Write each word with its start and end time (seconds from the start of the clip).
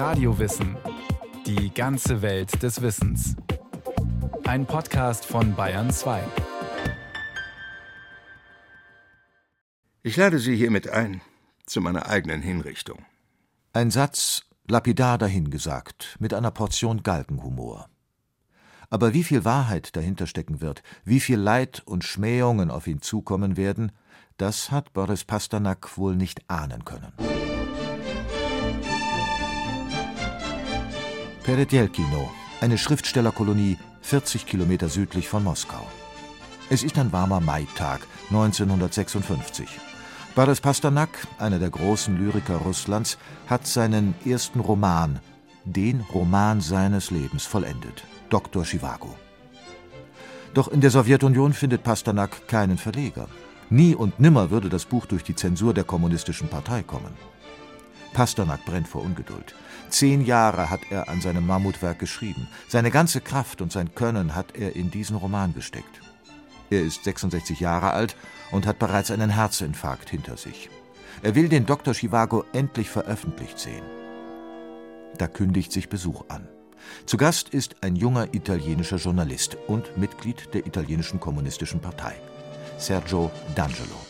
Radiowissen. 0.00 0.78
Die 1.44 1.74
ganze 1.74 2.22
Welt 2.22 2.62
des 2.62 2.80
Wissens. 2.80 3.36
Ein 4.46 4.64
Podcast 4.64 5.26
von 5.26 5.54
Bayern 5.54 5.90
2. 5.90 6.22
Ich 10.02 10.16
lade 10.16 10.38
Sie 10.38 10.56
hiermit 10.56 10.88
ein 10.88 11.20
zu 11.66 11.82
meiner 11.82 12.08
eigenen 12.08 12.40
Hinrichtung. 12.40 13.04
Ein 13.74 13.90
Satz, 13.90 14.44
lapidar 14.66 15.18
dahingesagt, 15.18 16.16
mit 16.18 16.32
einer 16.32 16.50
Portion 16.50 17.02
Galgenhumor. 17.02 17.90
Aber 18.88 19.12
wie 19.12 19.22
viel 19.22 19.44
Wahrheit 19.44 19.96
dahinter 19.96 20.26
stecken 20.26 20.62
wird, 20.62 20.82
wie 21.04 21.20
viel 21.20 21.38
Leid 21.38 21.82
und 21.84 22.04
Schmähungen 22.04 22.70
auf 22.70 22.86
ihn 22.86 23.02
zukommen 23.02 23.58
werden, 23.58 23.92
das 24.38 24.70
hat 24.70 24.94
Boris 24.94 25.24
Pasternak 25.24 25.98
wohl 25.98 26.16
nicht 26.16 26.48
ahnen 26.48 26.86
können. 26.86 27.12
Peredjelkino, 31.42 32.30
eine 32.60 32.76
Schriftstellerkolonie 32.76 33.78
40 34.02 34.44
Kilometer 34.44 34.90
südlich 34.90 35.28
von 35.28 35.42
Moskau. 35.42 35.86
Es 36.68 36.82
ist 36.82 36.98
ein 36.98 37.12
warmer 37.12 37.40
Maitag 37.40 38.06
1956. 38.28 39.66
Boris 40.34 40.60
Pasternak, 40.60 41.08
einer 41.38 41.58
der 41.58 41.70
großen 41.70 42.18
Lyriker 42.18 42.56
Russlands, 42.56 43.16
hat 43.46 43.66
seinen 43.66 44.14
ersten 44.26 44.60
Roman, 44.60 45.18
den 45.64 46.00
Roman 46.12 46.60
seines 46.60 47.10
Lebens, 47.10 47.46
vollendet. 47.46 48.04
Dr. 48.28 48.64
Chivago. 48.64 49.16
Doch 50.52 50.68
in 50.68 50.82
der 50.82 50.90
Sowjetunion 50.90 51.54
findet 51.54 51.82
Pasternak 51.82 52.48
keinen 52.48 52.76
Verleger. 52.76 53.28
Nie 53.70 53.94
und 53.94 54.20
nimmer 54.20 54.50
würde 54.50 54.68
das 54.68 54.84
Buch 54.84 55.06
durch 55.06 55.24
die 55.24 55.34
Zensur 55.34 55.72
der 55.72 55.84
Kommunistischen 55.84 56.48
Partei 56.48 56.82
kommen. 56.82 57.14
Pasternak 58.12 58.64
brennt 58.66 58.88
vor 58.88 59.02
Ungeduld. 59.02 59.54
Zehn 59.90 60.24
Jahre 60.24 60.70
hat 60.70 60.80
er 60.90 61.08
an 61.08 61.20
seinem 61.20 61.46
Mammutwerk 61.46 61.98
geschrieben. 61.98 62.48
Seine 62.68 62.90
ganze 62.90 63.20
Kraft 63.20 63.60
und 63.60 63.72
sein 63.72 63.94
Können 63.94 64.34
hat 64.34 64.56
er 64.56 64.76
in 64.76 64.90
diesen 64.90 65.16
Roman 65.16 65.52
gesteckt. 65.52 66.00
Er 66.70 66.82
ist 66.82 67.04
66 67.04 67.60
Jahre 67.60 67.90
alt 67.90 68.16
und 68.52 68.66
hat 68.66 68.78
bereits 68.78 69.10
einen 69.10 69.30
Herzinfarkt 69.30 70.08
hinter 70.08 70.36
sich. 70.36 70.70
Er 71.22 71.34
will 71.34 71.48
den 71.48 71.66
Dr. 71.66 71.92
Chivago 71.92 72.44
endlich 72.52 72.88
veröffentlicht 72.88 73.58
sehen. 73.58 73.82
Da 75.18 75.26
kündigt 75.26 75.72
sich 75.72 75.88
Besuch 75.88 76.24
an. 76.28 76.48
Zu 77.04 77.16
Gast 77.16 77.50
ist 77.50 77.82
ein 77.82 77.96
junger 77.96 78.32
italienischer 78.32 78.96
Journalist 78.96 79.56
und 79.66 79.96
Mitglied 79.98 80.54
der 80.54 80.66
italienischen 80.66 81.20
kommunistischen 81.20 81.80
Partei. 81.80 82.14
Sergio 82.78 83.30
D'Angelo. 83.54 84.09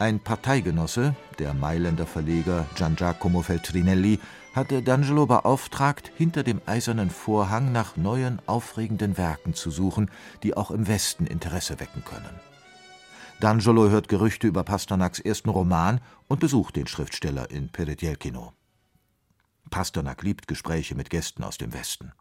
Ein 0.00 0.18
Parteigenosse, 0.18 1.14
der 1.38 1.52
Mailänder 1.52 2.06
Verleger 2.06 2.64
Gian 2.74 2.96
Giacomo 2.96 3.42
Feltrinelli, 3.42 4.18
hatte 4.54 4.80
D'Angelo 4.80 5.26
beauftragt, 5.26 6.10
hinter 6.16 6.42
dem 6.42 6.62
eisernen 6.64 7.10
Vorhang 7.10 7.70
nach 7.70 7.98
neuen, 7.98 8.40
aufregenden 8.46 9.18
Werken 9.18 9.52
zu 9.52 9.70
suchen, 9.70 10.10
die 10.42 10.56
auch 10.56 10.70
im 10.70 10.88
Westen 10.88 11.26
Interesse 11.26 11.80
wecken 11.80 12.02
können. 12.02 12.40
D'Angelo 13.42 13.90
hört 13.90 14.08
Gerüchte 14.08 14.46
über 14.46 14.64
Pasternaks 14.64 15.18
ersten 15.18 15.50
Roman 15.50 16.00
und 16.28 16.40
besucht 16.40 16.76
den 16.76 16.86
Schriftsteller 16.86 17.50
in 17.50 17.68
Peredjelkino. 17.68 18.54
Pasternak 19.68 20.22
liebt 20.22 20.48
Gespräche 20.48 20.94
mit 20.94 21.10
Gästen 21.10 21.44
aus 21.44 21.58
dem 21.58 21.74
Westen. 21.74 22.12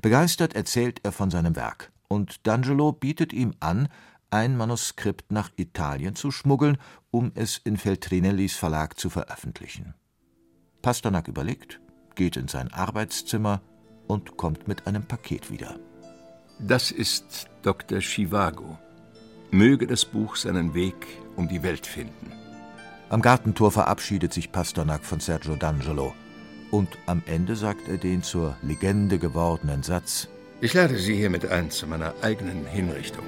Begeistert 0.00 0.54
erzählt 0.54 1.00
er 1.02 1.12
von 1.12 1.30
seinem 1.30 1.54
Werk, 1.54 1.92
und 2.08 2.40
D'Angelo 2.46 2.92
bietet 2.92 3.34
ihm 3.34 3.52
an, 3.60 3.88
ein 4.36 4.54
Manuskript 4.54 5.32
nach 5.32 5.50
Italien 5.56 6.14
zu 6.14 6.30
schmuggeln, 6.30 6.76
um 7.10 7.32
es 7.34 7.56
in 7.56 7.78
Feltrinellis 7.78 8.54
Verlag 8.54 8.98
zu 8.98 9.08
veröffentlichen. 9.08 9.94
Pasternak 10.82 11.26
überlegt, 11.26 11.80
geht 12.16 12.36
in 12.36 12.46
sein 12.46 12.70
Arbeitszimmer 12.70 13.62
und 14.06 14.36
kommt 14.36 14.68
mit 14.68 14.86
einem 14.86 15.06
Paket 15.06 15.50
wieder. 15.50 15.78
Das 16.58 16.90
ist 16.90 17.46
Dr. 17.62 18.00
Chivago. 18.00 18.78
Möge 19.50 19.86
das 19.86 20.04
Buch 20.04 20.36
seinen 20.36 20.74
Weg 20.74 21.06
um 21.36 21.48
die 21.48 21.62
Welt 21.62 21.86
finden. 21.86 22.30
Am 23.08 23.22
Gartentor 23.22 23.72
verabschiedet 23.72 24.34
sich 24.34 24.52
Pasternak 24.52 25.02
von 25.02 25.20
Sergio 25.20 25.54
D'Angelo. 25.54 26.12
Und 26.70 26.90
am 27.06 27.22
Ende 27.24 27.56
sagt 27.56 27.88
er 27.88 27.96
den 27.96 28.22
zur 28.22 28.56
Legende 28.62 29.18
gewordenen 29.18 29.82
Satz: 29.82 30.28
Ich 30.60 30.74
lade 30.74 30.98
Sie 30.98 31.14
hiermit 31.14 31.46
ein 31.46 31.70
zu 31.70 31.86
meiner 31.86 32.12
eigenen 32.20 32.66
Hinrichtung. 32.66 33.24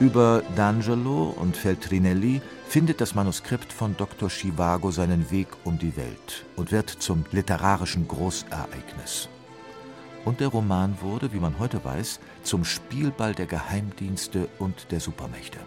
Über 0.00 0.42
D'Angelo 0.56 1.30
und 1.30 1.56
Feltrinelli 1.56 2.42
findet 2.66 3.00
das 3.00 3.14
Manuskript 3.14 3.72
von 3.72 3.96
Dr. 3.96 4.28
Chivago 4.28 4.90
seinen 4.90 5.30
Weg 5.30 5.46
um 5.62 5.78
die 5.78 5.96
Welt 5.96 6.44
und 6.56 6.72
wird 6.72 6.90
zum 6.90 7.24
literarischen 7.30 8.08
Großereignis. 8.08 9.28
Und 10.24 10.40
der 10.40 10.48
Roman 10.48 10.96
wurde, 11.00 11.32
wie 11.32 11.38
man 11.38 11.60
heute 11.60 11.84
weiß, 11.84 12.18
zum 12.42 12.64
Spielball 12.64 13.34
der 13.34 13.46
Geheimdienste 13.46 14.48
und 14.58 14.90
der 14.90 14.98
Supermächte. 14.98 15.58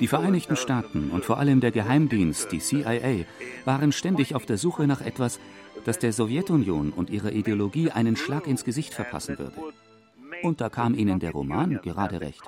Die 0.00 0.08
Vereinigten 0.08 0.56
Staaten 0.56 1.10
und 1.10 1.24
vor 1.24 1.38
allem 1.38 1.60
der 1.60 1.70
Geheimdienst, 1.70 2.50
die 2.50 2.58
CIA, 2.58 3.24
waren 3.64 3.92
ständig 3.92 4.34
auf 4.34 4.46
der 4.46 4.58
Suche 4.58 4.88
nach 4.88 5.00
etwas, 5.00 5.38
das 5.84 6.00
der 6.00 6.12
Sowjetunion 6.12 6.90
und 6.90 7.10
ihrer 7.10 7.30
Ideologie 7.30 7.92
einen 7.92 8.16
Schlag 8.16 8.48
ins 8.48 8.64
Gesicht 8.64 8.94
verpassen 8.94 9.38
würde. 9.38 9.56
Und 10.44 10.60
da 10.60 10.68
kam 10.68 10.94
ihnen 10.94 11.18
der 11.18 11.32
Roman 11.32 11.80
gerade 11.82 12.20
recht. 12.20 12.42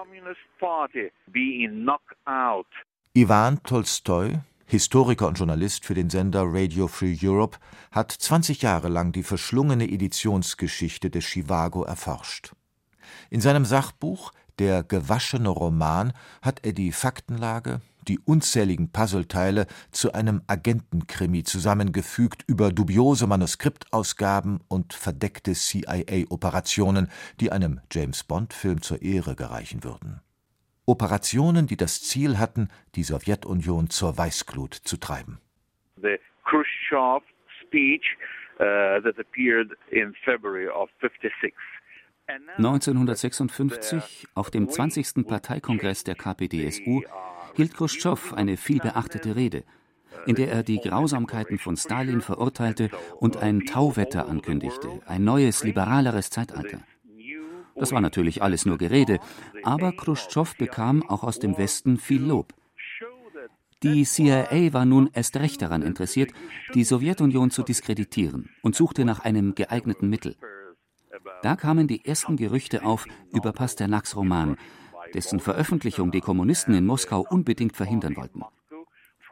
Iwan 3.14 3.62
Tolstoi, 3.62 4.40
Historiker 4.66 5.28
und 5.28 5.38
Journalist 5.38 5.84
für 5.84 5.94
den 5.94 6.10
Sender 6.10 6.44
Radio 6.44 6.88
Free 6.88 7.16
Europe, 7.22 7.58
hat 7.92 8.12
20 8.12 8.62
Jahre 8.62 8.88
lang 8.88 9.12
die 9.12 9.22
verschlungene 9.22 9.88
Editionsgeschichte 9.88 11.08
des 11.08 11.24
Chivago 11.24 11.84
erforscht. 11.84 12.52
In 13.30 13.40
seinem 13.40 13.64
Sachbuch 13.64 14.32
Der 14.58 14.82
gewaschene 14.82 15.50
Roman 15.50 16.14
hat 16.40 16.64
er 16.64 16.72
die 16.72 16.90
Faktenlage, 16.90 17.82
die 18.08 18.18
unzähligen 18.18 18.92
Puzzleteile 18.92 19.66
zu 19.90 20.12
einem 20.12 20.42
Agentenkrimi 20.46 21.42
zusammengefügt 21.42 22.44
über 22.46 22.72
dubiose 22.72 23.26
Manuskriptausgaben 23.26 24.60
und 24.68 24.92
verdeckte 24.92 25.52
CIA-Operationen, 25.52 27.08
die 27.40 27.52
einem 27.52 27.80
James-Bond-Film 27.92 28.82
zur 28.82 29.02
Ehre 29.02 29.34
gereichen 29.34 29.84
würden. 29.84 30.20
Operationen, 30.86 31.66
die 31.66 31.76
das 31.76 32.02
Ziel 32.02 32.38
hatten, 32.38 32.68
die 32.94 33.02
Sowjetunion 33.02 33.90
zur 33.90 34.16
Weißglut 34.16 34.74
zu 34.74 34.96
treiben. 34.98 35.38
The 35.96 36.18
Khrushchev 36.44 37.24
speech 37.60 38.16
uh, 38.60 39.00
that 39.02 39.18
appeared 39.18 39.76
in 39.90 40.14
February 40.24 40.68
of 40.68 40.88
56. 41.00 41.52
1956, 42.58 44.26
auf 44.34 44.50
dem 44.50 44.68
20. 44.68 45.26
Parteikongress 45.26 46.02
der 46.02 46.16
KPDSU, 46.16 47.02
hielt 47.56 47.74
Khrushchev 47.74 48.34
eine 48.34 48.56
vielbeachtete 48.56 49.34
Rede, 49.34 49.64
in 50.26 50.36
der 50.36 50.52
er 50.52 50.62
die 50.62 50.78
Grausamkeiten 50.78 51.58
von 51.58 51.76
Stalin 51.76 52.20
verurteilte 52.20 52.90
und 53.18 53.38
ein 53.38 53.60
Tauwetter 53.60 54.28
ankündigte, 54.28 55.00
ein 55.06 55.24
neues, 55.24 55.64
liberaleres 55.64 56.30
Zeitalter. 56.30 56.80
Das 57.74 57.92
war 57.92 58.00
natürlich 58.00 58.42
alles 58.42 58.64
nur 58.64 58.78
Gerede, 58.78 59.18
aber 59.62 59.92
Khrushchev 59.92 60.56
bekam 60.58 61.02
auch 61.08 61.22
aus 61.22 61.38
dem 61.38 61.58
Westen 61.58 61.98
viel 61.98 62.22
Lob. 62.22 62.54
Die 63.82 64.04
CIA 64.04 64.72
war 64.72 64.86
nun 64.86 65.10
erst 65.12 65.36
recht 65.36 65.60
daran 65.60 65.82
interessiert, 65.82 66.32
die 66.74 66.84
Sowjetunion 66.84 67.50
zu 67.50 67.62
diskreditieren 67.62 68.48
und 68.62 68.74
suchte 68.74 69.04
nach 69.04 69.20
einem 69.20 69.54
geeigneten 69.54 70.08
Mittel. 70.08 70.36
Da 71.42 71.56
kamen 71.56 71.86
die 71.86 72.04
ersten 72.04 72.36
Gerüchte 72.36 72.84
auf 72.84 73.06
über 73.32 73.52
Pasternaks 73.52 74.16
Roman, 74.16 74.56
dessen 75.14 75.40
Veröffentlichung 75.40 76.10
die 76.10 76.20
Kommunisten 76.20 76.74
in 76.74 76.86
Moskau 76.86 77.24
unbedingt 77.28 77.76
verhindern 77.76 78.16
wollten. 78.16 78.42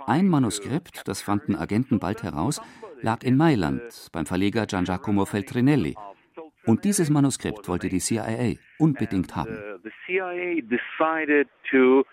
Ein 0.07 0.29
Manuskript, 0.29 1.09
das 1.09 1.23
fanden 1.23 1.57
Agenten 1.57 1.99
bald 1.99 2.23
heraus, 2.23 2.61
lag 3.01 3.23
in 3.23 3.37
Mailand 3.37 3.83
beim 4.13 4.27
Verleger 4.27 4.67
Gian 4.67 4.85
Giacomo 4.85 5.25
Feltrinelli. 5.25 5.95
Und 6.67 6.85
dieses 6.85 7.11
Manuskript 7.11 7.69
wollte 7.69 7.89
die 7.89 8.01
CIA 8.01 8.55
unbedingt 8.79 9.37
haben. 9.37 9.57
The 9.83 9.91
CIA 10.07 10.63
decided 10.63 11.49
to 11.71 12.05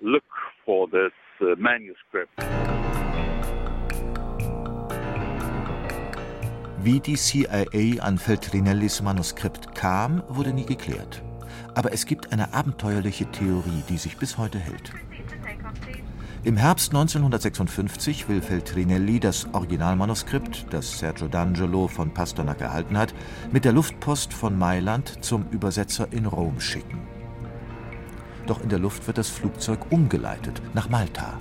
look 0.00 0.24
for 0.64 0.90
this 0.90 1.12
uh, 1.40 1.54
manuscript. 1.56 2.30
Wie 6.82 6.98
die 6.98 7.16
CIA 7.16 8.02
an 8.02 8.16
Feltrinellis 8.18 9.02
Manuskript 9.02 9.74
kam, 9.74 10.22
wurde 10.28 10.52
nie 10.52 10.64
geklärt. 10.64 11.22
Aber 11.74 11.92
es 11.92 12.06
gibt 12.06 12.32
eine 12.32 12.52
abenteuerliche 12.54 13.26
Theorie, 13.26 13.82
die 13.88 13.98
sich 13.98 14.16
bis 14.16 14.38
heute 14.38 14.58
hält. 14.58 14.92
Im 16.42 16.56
Herbst 16.56 16.94
1956 16.94 18.28
will 18.30 18.40
Feltrinelli 18.40 19.20
das 19.20 19.46
Originalmanuskript, 19.52 20.66
das 20.70 20.98
Sergio 20.98 21.26
D'Angelo 21.26 21.86
von 21.86 22.14
Pasternak 22.14 22.62
erhalten 22.62 22.96
hat, 22.96 23.14
mit 23.52 23.66
der 23.66 23.72
Luftpost 23.72 24.32
von 24.32 24.58
Mailand 24.58 25.22
zum 25.22 25.44
Übersetzer 25.50 26.08
in 26.12 26.24
Rom 26.24 26.58
schicken. 26.58 27.00
Doch 28.46 28.62
in 28.62 28.70
der 28.70 28.78
Luft 28.78 29.06
wird 29.06 29.18
das 29.18 29.28
Flugzeug 29.28 29.92
umgeleitet 29.92 30.62
nach 30.72 30.88
Malta. 30.88 31.38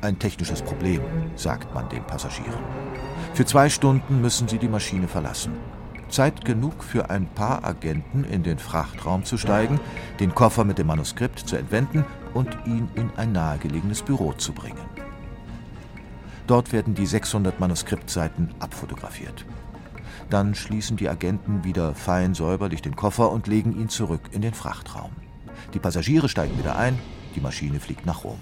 Ein 0.00 0.18
technisches 0.18 0.60
Problem, 0.60 1.00
sagt 1.36 1.72
man 1.72 1.88
den 1.88 2.04
Passagieren. 2.04 2.58
Für 3.34 3.44
zwei 3.44 3.70
Stunden 3.70 4.20
müssen 4.20 4.48
sie 4.48 4.58
die 4.58 4.68
Maschine 4.68 5.06
verlassen. 5.06 5.52
Zeit 6.12 6.44
genug 6.44 6.84
für 6.84 7.10
ein 7.10 7.26
paar 7.26 7.64
Agenten 7.64 8.24
in 8.24 8.42
den 8.42 8.58
Frachtraum 8.58 9.24
zu 9.24 9.38
steigen, 9.38 9.80
den 10.20 10.34
Koffer 10.34 10.64
mit 10.64 10.78
dem 10.78 10.86
Manuskript 10.86 11.40
zu 11.40 11.56
entwenden 11.56 12.04
und 12.34 12.56
ihn 12.66 12.88
in 12.94 13.10
ein 13.16 13.32
nahegelegenes 13.32 14.02
Büro 14.02 14.32
zu 14.34 14.52
bringen. 14.52 14.84
Dort 16.46 16.72
werden 16.72 16.94
die 16.94 17.06
600 17.06 17.58
Manuskriptseiten 17.60 18.50
abfotografiert. 18.58 19.46
Dann 20.28 20.54
schließen 20.54 20.96
die 20.96 21.08
Agenten 21.08 21.64
wieder 21.64 21.94
fein 21.94 22.34
säuberlich 22.34 22.82
den 22.82 22.96
Koffer 22.96 23.30
und 23.30 23.46
legen 23.46 23.78
ihn 23.78 23.88
zurück 23.88 24.30
in 24.32 24.42
den 24.42 24.54
Frachtraum. 24.54 25.12
Die 25.74 25.78
Passagiere 25.78 26.28
steigen 26.28 26.58
wieder 26.58 26.76
ein, 26.76 26.98
die 27.34 27.40
Maschine 27.40 27.80
fliegt 27.80 28.06
nach 28.06 28.24
Rom. 28.24 28.38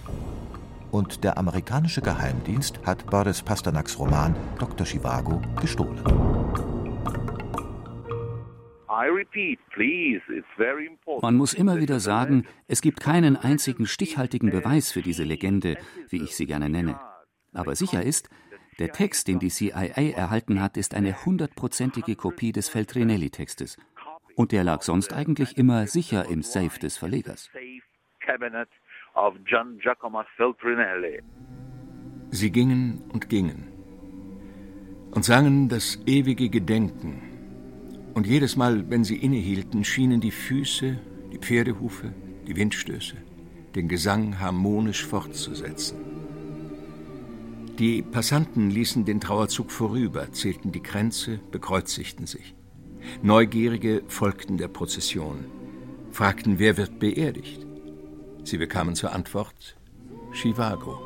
Und 0.91 1.23
der 1.23 1.39
amerikanische 1.39 2.01
Geheimdienst 2.01 2.81
hat 2.85 3.07
Boris 3.07 3.43
Pasternaks 3.43 3.99
Roman 3.99 4.35
Dr. 4.59 4.87
Chivago 4.87 5.41
gestohlen. 5.61 6.40
Man 11.23 11.37
muss 11.37 11.55
immer 11.55 11.81
wieder 11.81 12.01
sagen, 12.01 12.47
es 12.69 12.83
gibt 12.83 13.01
keinen 13.01 13.37
einzigen 13.37 13.87
stichhaltigen 13.87 14.51
Beweis 14.51 14.93
für 14.93 15.03
diese 15.03 15.25
Legende, 15.25 15.79
wie 16.09 16.23
ich 16.23 16.37
sie 16.37 16.47
gerne 16.47 16.69
nenne. 16.69 17.01
Aber 17.53 17.75
sicher 17.75 18.03
ist, 18.03 18.29
der 18.79 18.93
Text, 18.93 19.29
den 19.29 19.39
die 19.39 19.51
CIA 19.51 20.13
erhalten 20.13 20.61
hat, 20.61 20.77
ist 20.77 20.95
eine 20.95 21.25
hundertprozentige 21.25 22.15
Kopie 22.17 22.53
des 22.53 22.69
Feltrinelli-Textes. 22.69 23.79
Und 24.37 24.53
der 24.53 24.65
lag 24.65 24.83
sonst 24.83 25.13
eigentlich 25.13 25.59
immer 25.59 25.87
sicher 25.87 26.29
im 26.31 26.43
Safe 26.43 26.79
des 26.79 26.97
Verlegers. 26.97 27.51
Sie 32.31 32.53
gingen 32.53 33.11
und 33.13 33.29
gingen 33.29 33.71
und 35.11 35.25
sangen 35.25 35.69
das 35.69 35.99
ewige 36.07 36.49
Gedenken. 36.49 37.30
Und 38.15 38.27
jedes 38.27 38.57
Mal, 38.57 38.91
wenn 38.91 39.05
sie 39.05 39.17
innehielten, 39.17 39.85
schienen 39.85 40.21
die 40.21 40.31
Füße, 40.31 40.99
die 41.33 41.39
Pferdehufe, 41.39 42.13
die 42.47 42.57
Windstöße, 42.57 43.17
den 43.75 43.89
Gesang 43.89 44.41
harmonisch 44.41 45.05
fortzusetzen. 45.07 45.99
Die 47.79 48.03
Passanten 48.03 48.71
ließen 48.71 49.05
den 49.05 49.21
Trauerzug 49.21 49.71
vorüber, 49.71 50.31
zählten 50.33 50.73
die 50.73 50.83
Kränze, 50.83 51.41
bekreuzigten 51.51 52.27
sich. 52.27 52.55
Neugierige 53.23 54.03
folgten 54.09 54.59
der 54.59 54.69
Prozession, 54.69 55.47
fragten, 56.11 56.59
wer 56.59 56.77
wird 56.77 56.99
beerdigt. 56.99 57.67
Sie 58.45 58.59
bekamen 58.59 58.95
zur 58.95 59.13
Antwort 59.13 59.77
Chivago. 60.33 60.99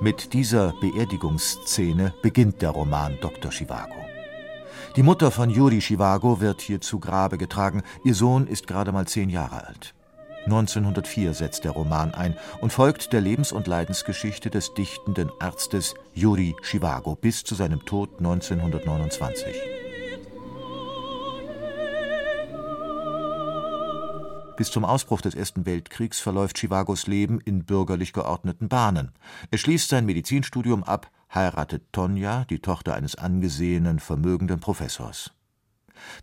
Mit 0.00 0.32
dieser 0.32 0.74
Beerdigungsszene 0.80 2.14
beginnt 2.22 2.60
der 2.62 2.70
Roman 2.70 3.16
Dr. 3.20 3.50
Chivago. 3.50 4.17
Die 4.96 5.02
Mutter 5.02 5.30
von 5.30 5.50
Juri 5.50 5.80
Chivago 5.80 6.40
wird 6.40 6.60
hier 6.60 6.80
zu 6.80 6.98
Grabe 6.98 7.38
getragen. 7.38 7.82
Ihr 8.04 8.14
Sohn 8.14 8.46
ist 8.46 8.66
gerade 8.66 8.90
mal 8.92 9.06
zehn 9.06 9.30
Jahre 9.30 9.66
alt. 9.66 9.94
1904 10.46 11.34
setzt 11.34 11.64
der 11.64 11.72
Roman 11.72 12.14
ein 12.14 12.36
und 12.60 12.72
folgt 12.72 13.12
der 13.12 13.20
Lebens- 13.20 13.52
und 13.52 13.66
Leidensgeschichte 13.66 14.50
des 14.50 14.72
dichtenden 14.74 15.30
Arztes 15.40 15.94
Juri 16.14 16.56
Chivago 16.62 17.14
bis 17.14 17.44
zu 17.44 17.54
seinem 17.54 17.84
Tod 17.84 18.18
1929. 18.18 19.77
Bis 24.58 24.72
zum 24.72 24.84
Ausbruch 24.84 25.20
des 25.20 25.36
Ersten 25.36 25.66
Weltkriegs 25.66 26.18
verläuft 26.18 26.58
Chivagos 26.58 27.06
Leben 27.06 27.40
in 27.40 27.64
bürgerlich 27.64 28.12
geordneten 28.12 28.68
Bahnen. 28.68 29.12
Er 29.52 29.58
schließt 29.58 29.88
sein 29.88 30.04
Medizinstudium 30.04 30.82
ab, 30.82 31.12
heiratet 31.32 31.84
Tonja, 31.92 32.44
die 32.44 32.58
Tochter 32.58 32.94
eines 32.94 33.14
angesehenen, 33.14 34.00
vermögenden 34.00 34.58
Professors. 34.58 35.30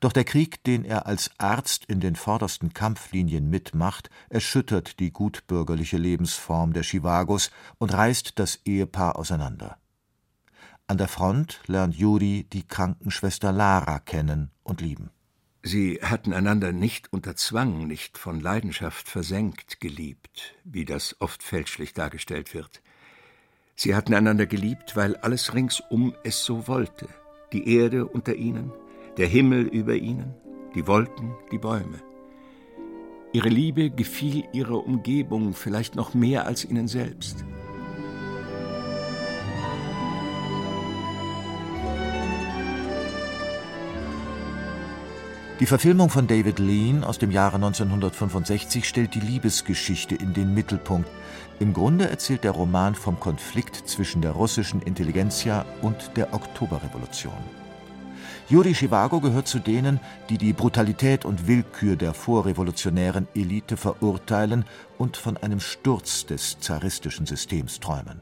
Doch 0.02 0.12
der 0.12 0.26
Krieg, 0.26 0.62
den 0.66 0.84
er 0.84 1.06
als 1.06 1.32
Arzt 1.38 1.86
in 1.86 2.02
den 2.02 2.18
vordersten 2.18 2.74
Kampflinien 2.74 3.50
mitmacht, 3.50 4.10
erschüttert 4.28 5.00
die 5.00 5.12
gutbürgerliche 5.12 5.98
Lebensform 5.98 6.74
der 6.74 6.84
Chivagos 6.84 7.52
und 7.78 7.94
reißt 7.94 8.38
das 8.38 8.60
Ehepaar 8.66 9.16
auseinander. 9.16 9.78
An 10.88 10.98
der 10.98 11.08
Front 11.08 11.62
lernt 11.68 11.96
Juri 11.96 12.46
die 12.52 12.68
Krankenschwester 12.68 13.54
Lara 13.54 14.00
kennen 14.00 14.52
und 14.64 14.82
lieben. 14.82 15.12
Sie 15.68 15.98
hatten 16.04 16.32
einander 16.32 16.72
nicht 16.72 17.12
unter 17.12 17.36
Zwang, 17.36 17.88
nicht 17.88 18.20
von 18.20 18.40
Leidenschaft 18.40 19.10
versenkt 19.10 19.82
geliebt, 19.82 20.54
wie 20.64 20.86
das 20.86 21.16
oft 21.20 21.42
fälschlich 21.42 21.96
dargestellt 21.96 22.54
wird. 22.54 22.84
Sie 23.76 23.96
hatten 23.96 24.14
einander 24.14 24.46
geliebt, 24.46 24.96
weil 24.96 25.16
alles 25.16 25.56
ringsum 25.56 26.14
es 26.24 26.46
so 26.46 26.68
wollte. 26.68 27.08
Die 27.52 27.78
Erde 27.78 28.06
unter 28.06 28.36
ihnen, 28.36 28.72
der 29.18 29.26
Himmel 29.26 29.66
über 29.66 29.96
ihnen, 29.96 30.36
die 30.76 30.86
Wolken, 30.86 31.34
die 31.52 31.58
Bäume. 31.58 32.00
Ihre 33.34 33.50
Liebe 33.50 33.90
gefiel 33.90 34.44
ihrer 34.54 34.86
Umgebung 34.86 35.56
vielleicht 35.56 35.96
noch 35.96 36.14
mehr 36.14 36.46
als 36.46 36.64
ihnen 36.64 36.88
selbst. 36.88 37.44
Die 45.62 45.66
Verfilmung 45.66 46.10
von 46.10 46.28
David 46.28 46.60
Lean 46.60 47.06
aus 47.06 47.18
dem 47.18 47.32
Jahre 47.32 47.56
1965 47.56 48.86
stellt 48.86 49.16
die 49.16 49.22
Liebesgeschichte 49.22 50.14
in 50.14 50.34
den 50.34 50.54
Mittelpunkt. 50.54 51.10
Im 51.60 51.72
Grunde 51.72 52.10
erzählt 52.10 52.44
der 52.44 52.52
Roman 52.52 52.94
vom 52.94 53.22
Konflikt 53.22 53.76
zwischen 53.88 54.22
der 54.22 54.32
russischen 54.32 54.82
Intelligenzia 54.82 55.66
und 55.82 56.12
der 56.18 56.34
Oktoberrevolution. 56.34 57.38
Juri 58.50 58.74
Chivago 58.74 59.22
gehört 59.22 59.48
zu 59.48 59.60
denen, 59.60 60.02
die 60.30 60.38
die 60.38 60.52
Brutalität 60.52 61.24
und 61.24 61.48
Willkür 61.48 61.96
der 61.96 62.14
vorrevolutionären 62.14 63.30
Elite 63.34 63.78
verurteilen 63.78 64.66
und 64.98 65.16
von 65.16 65.38
einem 65.38 65.62
Sturz 65.62 66.26
des 66.26 66.60
zaristischen 66.60 67.26
Systems 67.28 67.80
träumen. 67.80 68.22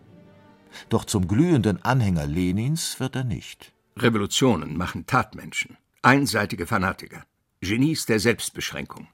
Doch 0.89 1.03
zum 1.03 1.27
glühenden 1.27 1.83
Anhänger 1.83 2.27
Lenins 2.27 3.00
wird 3.00 3.15
er 3.15 3.24
nicht. 3.24 3.74
Revolutionen 3.97 4.77
machen 4.77 5.07
Tatmenschen, 5.07 5.77
einseitige 6.03 6.67
Fanatiker, 6.67 7.23
Genies 7.61 8.05
der 8.05 8.19
Selbstbeschränkung. 8.19 9.07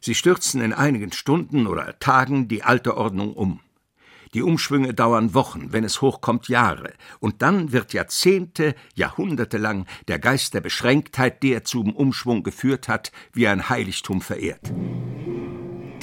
Sie 0.00 0.14
stürzen 0.14 0.60
in 0.60 0.72
einigen 0.72 1.12
Stunden 1.12 1.66
oder 1.66 1.98
Tagen 1.98 2.48
die 2.48 2.62
alte 2.62 2.96
Ordnung 2.96 3.34
um. 3.34 3.60
Die 4.32 4.42
Umschwünge 4.42 4.94
dauern 4.94 5.32
Wochen, 5.32 5.72
wenn 5.72 5.84
es 5.84 6.00
hochkommt 6.02 6.48
Jahre, 6.48 6.92
und 7.20 7.40
dann 7.40 7.70
wird 7.70 7.92
Jahrzehnte, 7.92 8.74
Jahrhunderte 8.94 9.58
lang 9.58 9.86
der 10.08 10.18
Geist 10.18 10.54
der 10.54 10.60
Beschränktheit, 10.60 11.42
der 11.44 11.62
zum 11.64 11.94
Umschwung 11.94 12.42
geführt 12.42 12.88
hat, 12.88 13.12
wie 13.32 13.46
ein 13.46 13.68
Heiligtum 13.68 14.20
verehrt. 14.20 14.72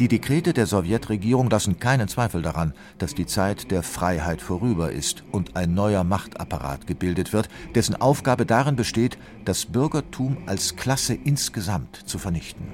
Die 0.02 0.08
Dekrete 0.08 0.52
der 0.54 0.66
Sowjetregierung 0.66 1.48
lassen 1.52 1.78
keinen 1.78 2.08
Zweifel 2.08 2.42
daran, 2.42 2.74
dass 2.98 3.14
die 3.14 3.28
Zeit 3.28 3.70
der 3.70 3.84
Freiheit 3.84 4.42
vorüber 4.42 4.92
ist 4.92 5.24
und 5.32 5.56
ein 5.56 5.76
neuer 5.76 6.04
Machtapparat 6.04 6.88
gebildet 6.88 7.34
wird, 7.34 7.50
dessen 7.76 7.96
Aufgabe 8.02 8.48
darin 8.48 8.76
besteht, 8.76 9.20
das 9.46 9.68
Bürgertum 9.68 10.38
als 10.48 10.76
Klasse 10.76 11.14
insgesamt 11.14 11.98
zu 11.98 12.18
vernichten. 12.18 12.66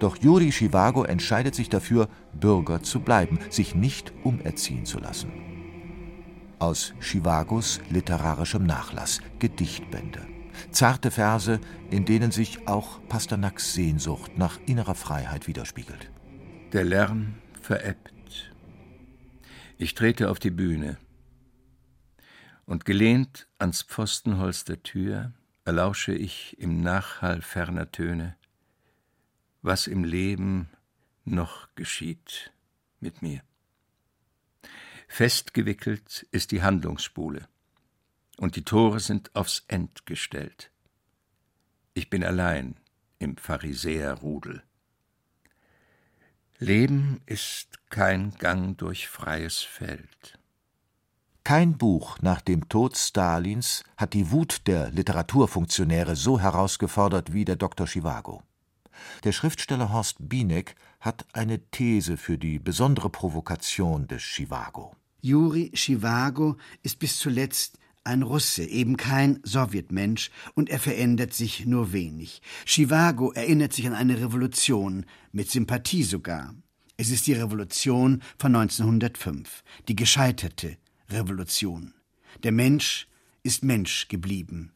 Doch 0.00 0.16
Juri 0.16 0.50
Chivago 0.50 1.04
entscheidet 1.04 1.54
sich 1.54 1.68
dafür, 1.68 2.08
Bürger 2.32 2.82
zu 2.82 2.98
bleiben, 2.98 3.38
sich 3.48 3.76
nicht 3.76 4.12
umerziehen 4.24 4.86
zu 4.86 4.98
lassen. 4.98 5.30
Aus 6.58 6.92
Chivagos 6.98 7.78
literarischem 7.88 8.66
Nachlass 8.66 9.20
Gedichtbände. 9.38 10.33
Zarte 10.70 11.10
Verse, 11.10 11.60
in 11.90 12.04
denen 12.04 12.30
sich 12.30 12.68
auch 12.68 13.00
Pasternaks 13.08 13.74
Sehnsucht 13.74 14.38
nach 14.38 14.58
innerer 14.66 14.94
Freiheit 14.94 15.46
widerspiegelt. 15.46 16.10
Der 16.72 16.84
Lärm 16.84 17.34
verebbt. 17.60 18.52
Ich 19.78 19.94
trete 19.94 20.30
auf 20.30 20.38
die 20.38 20.50
Bühne. 20.50 20.98
Und 22.66 22.84
gelehnt 22.84 23.46
ans 23.58 23.82
Pfostenholz 23.82 24.64
der 24.64 24.82
Tür 24.82 25.32
erlausche 25.64 26.14
ich 26.14 26.56
im 26.58 26.80
Nachhall 26.80 27.42
ferner 27.42 27.92
Töne 27.92 28.36
was 29.64 29.86
im 29.86 30.04
Leben 30.04 30.68
noch 31.24 31.74
geschieht 31.74 32.52
mit 33.00 33.22
mir. 33.22 33.40
Festgewickelt 35.08 36.26
ist 36.32 36.50
die 36.52 36.62
Handlungsspule, 36.62 37.48
und 38.38 38.56
die 38.56 38.64
Tore 38.64 39.00
sind 39.00 39.34
aufs 39.34 39.64
End 39.68 40.06
gestellt. 40.06 40.70
Ich 41.94 42.10
bin 42.10 42.24
allein 42.24 42.76
im 43.18 43.36
Pharisäerrudel. 43.36 44.62
Leben 46.58 47.20
ist 47.26 47.78
kein 47.90 48.32
Gang 48.38 48.76
durch 48.78 49.08
freies 49.08 49.58
Feld. 49.58 50.38
Kein 51.44 51.76
Buch 51.76 52.18
nach 52.22 52.40
dem 52.40 52.68
Tod 52.70 52.96
Stalins 52.96 53.84
hat 53.98 54.14
die 54.14 54.30
Wut 54.30 54.66
der 54.66 54.90
Literaturfunktionäre 54.90 56.16
so 56.16 56.40
herausgefordert 56.40 57.34
wie 57.34 57.44
der 57.44 57.56
Dr. 57.56 57.86
Chivago. 57.86 58.42
Der 59.24 59.32
Schriftsteller 59.32 59.92
Horst 59.92 60.16
Bienek 60.20 60.74
hat 61.00 61.26
eine 61.32 61.58
These 61.70 62.16
für 62.16 62.38
die 62.38 62.58
besondere 62.58 63.10
Provokation 63.10 64.06
des 64.06 64.22
Chivago. 64.22 64.96
Juri 65.20 65.70
Chivago 65.74 66.56
ist 66.82 66.98
bis 66.98 67.18
zuletzt 67.18 67.78
ein 68.04 68.22
Russe, 68.22 68.64
eben 68.64 68.96
kein 68.96 69.40
Sowjetmensch, 69.42 70.30
und 70.54 70.70
er 70.70 70.78
verändert 70.78 71.34
sich 71.34 71.66
nur 71.66 71.92
wenig. 71.92 72.42
Chivago 72.66 73.32
erinnert 73.32 73.72
sich 73.72 73.86
an 73.86 73.94
eine 73.94 74.20
Revolution, 74.20 75.06
mit 75.32 75.50
Sympathie 75.50 76.04
sogar. 76.04 76.54
Es 76.96 77.10
ist 77.10 77.26
die 77.26 77.32
Revolution 77.32 78.22
von 78.38 78.54
1905, 78.54 79.64
die 79.88 79.96
gescheiterte 79.96 80.76
Revolution. 81.10 81.94
Der 82.42 82.52
Mensch 82.52 83.08
ist 83.42 83.64
Mensch 83.64 84.08
geblieben. 84.08 84.72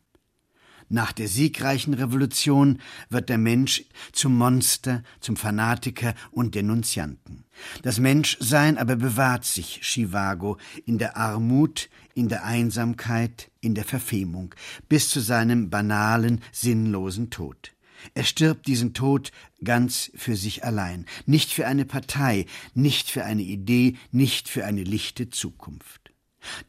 Nach 0.90 1.12
der 1.12 1.28
siegreichen 1.28 1.92
Revolution 1.92 2.80
wird 3.10 3.28
der 3.28 3.36
Mensch 3.36 3.84
zum 4.12 4.36
Monster, 4.38 5.02
zum 5.20 5.36
Fanatiker 5.36 6.14
und 6.30 6.54
Denunzianten. 6.54 7.44
Das 7.82 7.98
Menschsein 7.98 8.78
aber 8.78 8.96
bewahrt 8.96 9.44
sich 9.44 9.80
Chivago 9.82 10.56
in 10.86 10.98
der 10.98 11.16
Armut, 11.16 11.90
in 12.14 12.28
der 12.28 12.44
Einsamkeit, 12.44 13.50
in 13.60 13.74
der 13.74 13.84
Verfemung, 13.84 14.54
bis 14.88 15.10
zu 15.10 15.20
seinem 15.20 15.68
banalen, 15.68 16.40
sinnlosen 16.52 17.28
Tod. 17.28 17.72
Er 18.14 18.24
stirbt 18.24 18.66
diesen 18.66 18.94
Tod 18.94 19.32
ganz 19.62 20.10
für 20.14 20.36
sich 20.36 20.64
allein, 20.64 21.04
nicht 21.26 21.52
für 21.52 21.66
eine 21.66 21.84
Partei, 21.84 22.46
nicht 22.74 23.10
für 23.10 23.24
eine 23.24 23.42
Idee, 23.42 23.96
nicht 24.12 24.48
für 24.48 24.64
eine 24.64 24.84
lichte 24.84 25.30
Zukunft. 25.30 26.07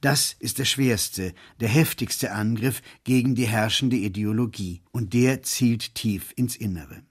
Das 0.02 0.34
ist 0.34 0.60
der 0.60 0.66
schwerste, 0.66 1.34
der 1.60 1.70
heftigste 1.70 2.32
Angriff 2.32 2.82
gegen 3.04 3.36
die 3.36 3.48
herrschende 3.48 3.96
Ideologie, 3.96 4.82
und 4.92 5.14
der 5.14 5.44
zielt 5.44 5.96
tief 5.96 6.34
ins 6.36 6.56
Innere. 6.56 7.04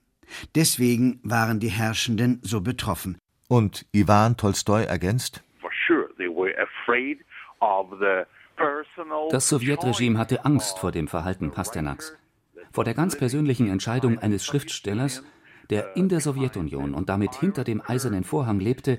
Deswegen 0.55 1.19
waren 1.23 1.59
die 1.59 1.69
Herrschenden 1.69 2.39
so 2.43 2.61
betroffen. 2.61 3.17
Und 3.47 3.85
Iwan 3.93 4.37
Tolstoi 4.37 4.83
ergänzt 4.83 5.43
Das 9.29 9.49
Sowjetregime 9.49 10.19
hatte 10.19 10.45
Angst 10.45 10.79
vor 10.79 10.91
dem 10.91 11.07
Verhalten 11.07 11.51
Pasternaks, 11.51 12.15
vor 12.71 12.83
der 12.83 12.93
ganz 12.93 13.17
persönlichen 13.17 13.69
Entscheidung 13.69 14.19
eines 14.19 14.45
Schriftstellers, 14.45 15.23
der 15.69 15.95
in 15.95 16.09
der 16.09 16.19
Sowjetunion 16.19 16.93
und 16.93 17.09
damit 17.09 17.35
hinter 17.35 17.63
dem 17.63 17.81
eisernen 17.85 18.23
Vorhang 18.23 18.59
lebte 18.59 18.97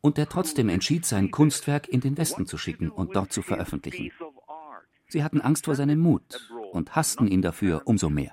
und 0.00 0.16
der 0.16 0.28
trotzdem 0.28 0.68
entschied, 0.68 1.04
sein 1.04 1.30
Kunstwerk 1.30 1.88
in 1.88 2.00
den 2.00 2.16
Westen 2.16 2.46
zu 2.46 2.58
schicken 2.58 2.90
und 2.90 3.16
dort 3.16 3.32
zu 3.32 3.42
veröffentlichen. 3.42 4.10
Sie 5.08 5.24
hatten 5.24 5.40
Angst 5.40 5.64
vor 5.64 5.74
seinem 5.74 5.98
Mut 5.98 6.50
und 6.72 6.94
hassten 6.94 7.26
ihn 7.26 7.42
dafür 7.42 7.82
umso 7.84 8.10
mehr. 8.10 8.32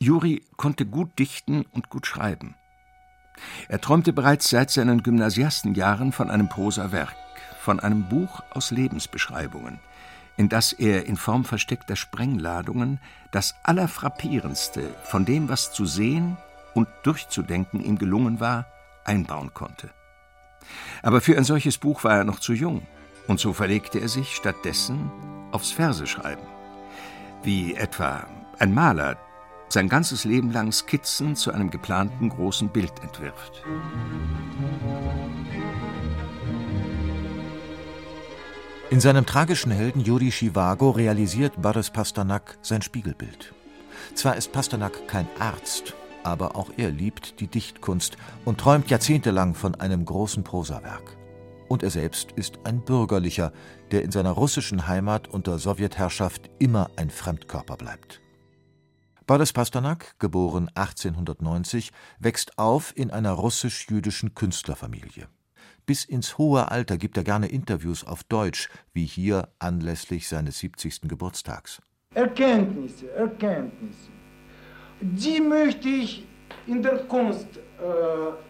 Juri 0.00 0.42
konnte 0.56 0.86
gut 0.86 1.18
dichten 1.18 1.64
und 1.72 1.88
gut 1.90 2.06
schreiben. 2.06 2.54
Er 3.68 3.80
träumte 3.80 4.12
bereits 4.12 4.50
seit 4.50 4.70
seinen 4.70 5.02
Gymnasiastenjahren 5.02 6.12
von 6.12 6.30
einem 6.30 6.48
Prosawerk, 6.48 7.14
von 7.60 7.80
einem 7.80 8.08
Buch 8.08 8.42
aus 8.50 8.70
Lebensbeschreibungen, 8.70 9.80
in 10.38 10.48
das 10.48 10.72
er 10.72 11.06
in 11.06 11.16
Form 11.16 11.44
versteckter 11.44 11.96
Sprengladungen 11.96 13.00
das 13.32 13.56
Allerfrappierendste 13.64 14.94
von 15.02 15.24
dem, 15.24 15.48
was 15.48 15.72
zu 15.72 15.84
sehen 15.84 16.38
und 16.74 16.88
durchzudenken 17.02 17.84
ihm 17.84 17.98
gelungen 17.98 18.38
war, 18.38 18.66
einbauen 19.04 19.52
konnte. 19.52 19.90
Aber 21.02 21.20
für 21.20 21.36
ein 21.36 21.44
solches 21.44 21.76
Buch 21.76 22.04
war 22.04 22.18
er 22.18 22.24
noch 22.24 22.38
zu 22.38 22.52
jung, 22.52 22.86
und 23.26 23.40
so 23.40 23.52
verlegte 23.52 23.98
er 23.98 24.08
sich 24.08 24.36
stattdessen 24.36 25.10
aufs 25.50 25.72
Verseschreiben. 25.72 26.46
Wie 27.42 27.74
etwa 27.74 28.24
ein 28.60 28.72
Maler 28.72 29.16
sein 29.68 29.88
ganzes 29.88 30.24
Leben 30.24 30.52
lang 30.52 30.72
Skizzen 30.72 31.34
zu 31.34 31.50
einem 31.52 31.70
geplanten 31.70 32.28
großen 32.28 32.68
Bild 32.68 32.92
entwirft. 33.02 33.64
In 38.90 39.00
seinem 39.00 39.26
tragischen 39.26 39.70
Helden 39.70 40.00
Juri 40.02 40.30
Chivago 40.30 40.88
realisiert 40.88 41.60
Boris 41.60 41.90
Pasternak 41.90 42.56
sein 42.62 42.80
Spiegelbild. 42.80 43.52
Zwar 44.14 44.36
ist 44.36 44.50
Pasternak 44.50 45.06
kein 45.06 45.28
Arzt, 45.38 45.94
aber 46.22 46.56
auch 46.56 46.70
er 46.78 46.90
liebt 46.90 47.38
die 47.40 47.48
Dichtkunst 47.48 48.16
und 48.46 48.58
träumt 48.58 48.88
jahrzehntelang 48.88 49.54
von 49.54 49.74
einem 49.74 50.06
großen 50.06 50.42
Prosawerk. 50.42 51.18
Und 51.68 51.82
er 51.82 51.90
selbst 51.90 52.32
ist 52.32 52.60
ein 52.64 52.80
Bürgerlicher, 52.80 53.52
der 53.90 54.04
in 54.04 54.10
seiner 54.10 54.30
russischen 54.30 54.88
Heimat 54.88 55.28
unter 55.28 55.58
Sowjetherrschaft 55.58 56.48
immer 56.58 56.90
ein 56.96 57.10
Fremdkörper 57.10 57.76
bleibt. 57.76 58.22
Boris 59.26 59.52
Pasternak, 59.52 60.18
geboren 60.18 60.70
1890, 60.74 61.90
wächst 62.20 62.58
auf 62.58 62.96
in 62.96 63.10
einer 63.10 63.32
russisch-jüdischen 63.32 64.34
Künstlerfamilie. 64.34 65.28
Bis 65.88 66.04
ins 66.04 66.36
hohe 66.36 66.70
Alter 66.70 66.98
gibt 66.98 67.16
er 67.16 67.24
gerne 67.24 67.46
Interviews 67.46 68.06
auf 68.06 68.22
Deutsch, 68.22 68.68
wie 68.92 69.06
hier 69.06 69.48
anlässlich 69.58 70.28
seines 70.28 70.58
70. 70.58 71.08
Geburtstags. 71.08 71.80
Erkenntnisse, 72.14 73.10
Erkenntnisse. 73.12 74.10
Die 75.00 75.40
möchte 75.40 75.88
ich 75.88 76.26
in 76.66 76.82
der 76.82 76.98
Kunst 77.06 77.46
äh, 77.56 77.60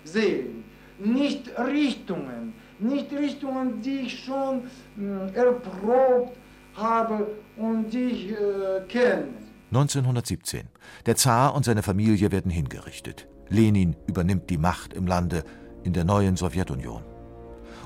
sehen, 0.03 0.65
nicht 0.99 1.49
Richtungen, 1.57 2.55
nicht 2.81 3.13
Richtungen, 3.13 3.81
die 3.83 4.01
ich 4.01 4.25
schon 4.25 4.65
äh, 4.99 5.33
erprobt 5.37 6.37
habe 6.75 7.25
und 7.57 7.89
die 7.93 8.11
ich 8.15 8.31
äh, 8.33 8.81
kenne. 8.89 9.29
1917. 9.71 10.67
Der 11.07 11.15
Zar 11.15 11.55
und 11.55 11.65
seine 11.65 11.85
Familie 11.85 12.33
werden 12.33 12.51
hingerichtet. 12.51 13.29
Lenin 13.49 13.95
übernimmt 14.09 14.51
die 14.51 14.59
Macht 14.59 14.93
im 14.93 15.07
Lande 15.07 15.45
in 15.85 15.93
der 15.93 16.03
neuen 16.03 16.37
Sowjetunion. 16.37 17.08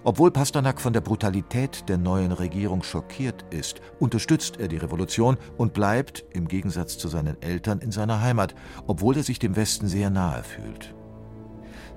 Obwohl 0.04 0.32
Pasternak 0.32 0.80
von 0.80 0.92
der 0.92 1.00
Brutalität 1.00 1.88
der 1.88 1.96
neuen 1.96 2.32
Regierung 2.32 2.82
schockiert 2.82 3.44
ist, 3.50 3.80
unterstützt 4.00 4.58
er 4.58 4.66
die 4.66 4.76
Revolution 4.76 5.36
und 5.56 5.74
bleibt, 5.74 6.24
im 6.32 6.48
Gegensatz 6.48 6.98
zu 6.98 7.06
seinen 7.06 7.40
Eltern, 7.40 7.78
in 7.78 7.92
seiner 7.92 8.20
Heimat, 8.20 8.56
obwohl 8.88 9.16
er 9.16 9.22
sich 9.22 9.38
dem 9.38 9.54
Westen 9.54 9.86
sehr 9.86 10.10
nahe 10.10 10.42
fühlt. 10.42 10.92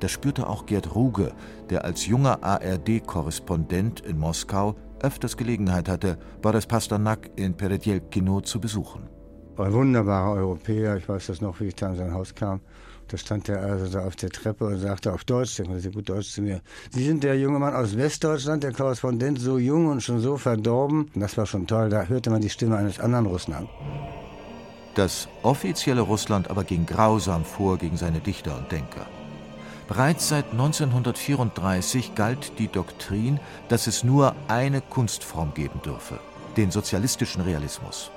Das 0.01 0.12
spürte 0.12 0.47
auch 0.47 0.67
Gerd 0.67 0.93
Ruge, 0.93 1.33
der 1.71 1.83
als 1.83 2.05
junger 2.05 2.43
ARD-Korrespondent 2.43 4.01
in 4.01 4.19
Moskau 4.19 4.75
öfters 5.01 5.35
Gelegenheit 5.35 5.89
hatte, 5.89 6.19
Boris 6.43 6.67
Pasternak 6.67 7.31
in 7.38 7.57
Peredjelkino 7.57 8.41
zu 8.41 8.59
besuchen. 8.59 9.09
Ein 9.57 9.74
wunderbarer 9.74 10.33
Europäer, 10.33 10.97
ich 10.97 11.07
weiß 11.07 11.27
das 11.27 11.41
noch, 11.41 11.59
wie 11.59 11.67
ich 11.67 11.75
da 11.75 11.89
in 11.89 11.95
sein 11.95 12.13
Haus 12.13 12.35
kam. 12.35 12.59
Da 13.07 13.17
stand 13.17 13.50
er 13.50 13.62
also 13.62 13.88
da 13.88 14.05
auf 14.05 14.15
der 14.15 14.29
Treppe 14.29 14.65
und 14.65 14.79
sagte 14.79 15.13
auf 15.13 15.24
Deutsch, 15.24 15.57
der 15.57 15.65
konnte 15.65 15.91
gut 15.91 16.09
Deutsch 16.09 16.31
zu 16.31 16.41
mir. 16.41 16.62
Sie 16.89 17.05
sind 17.05 17.24
der 17.24 17.38
junge 17.38 17.59
Mann 17.59 17.75
aus 17.75 17.95
Westdeutschland, 17.95 18.63
der 18.63 18.74
Korrespondent, 18.74 19.39
so 19.39 19.59
jung 19.59 19.88
und 19.88 20.01
schon 20.01 20.19
so 20.19 20.38
verdorben. 20.38 21.12
Das 21.13 21.38
war 21.38 21.45
schon 21.45 21.67
toll, 21.67 21.89
da 21.89 22.05
hörte 22.05 22.31
man 22.31 22.41
die 22.41 22.50
Stimme 22.50 22.77
eines 22.77 23.00
anderen 23.00 23.27
Russen 23.27 23.53
an. 23.53 23.69
Das 24.95 25.27
offizielle 25.43 26.01
Russland 26.01 26.50
aber 26.50 26.63
ging 26.63 26.85
grausam 26.85 27.45
vor 27.45 27.77
gegen 27.77 27.97
seine 27.97 28.21
Dichter 28.21 28.57
und 28.57 28.71
Denker. 28.71 29.05
Bereits 29.88 30.29
seit 30.29 30.51
1934 30.51 32.15
galt 32.15 32.53
die 32.57 32.69
Doktrin, 32.69 33.39
dass 33.67 33.85
es 33.85 34.03
nur 34.03 34.35
eine 34.47 34.81
Kunstform 34.81 35.53
geben 35.53 35.79
dürfe, 35.83 36.19
den 36.57 36.71
sozialistischen 36.71 37.41
Realismus. 37.41 38.09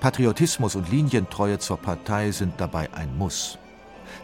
Patriotismus 0.00 0.74
und 0.74 0.90
Linientreue 0.90 1.58
zur 1.58 1.78
Partei 1.78 2.32
sind 2.32 2.54
dabei 2.58 2.92
ein 2.92 3.16
Muss. 3.16 3.59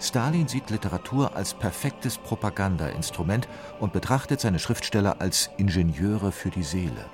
Stalin 0.00 0.46
sieht 0.46 0.70
Literatur 0.70 1.34
als 1.34 1.54
perfektes 1.54 2.18
Propagandainstrument 2.18 3.48
und 3.80 3.92
betrachtet 3.92 4.40
seine 4.40 4.58
Schriftsteller 4.58 5.20
als 5.20 5.50
Ingenieure 5.56 6.32
für 6.32 6.50
die 6.50 6.62
Seele. 6.62 7.06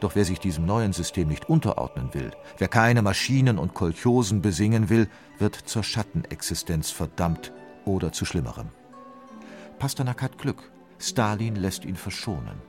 Doch 0.00 0.14
wer 0.14 0.24
sich 0.24 0.38
diesem 0.38 0.66
neuen 0.66 0.92
System 0.92 1.28
nicht 1.28 1.48
unterordnen 1.48 2.12
will, 2.12 2.30
wer 2.58 2.68
keine 2.68 3.02
Maschinen 3.02 3.58
und 3.58 3.74
Kolchosen 3.74 4.42
besingen 4.42 4.88
will, 4.88 5.08
wird 5.38 5.54
zur 5.54 5.82
Schattenexistenz 5.82 6.90
verdammt 6.90 7.52
oder 7.84 8.12
zu 8.12 8.24
Schlimmerem. 8.24 8.68
Pasternak 9.78 10.22
hat 10.22 10.38
Glück. 10.38 10.70
Stalin 10.98 11.56
lässt 11.56 11.84
ihn 11.84 11.96
verschonen. 11.96 12.62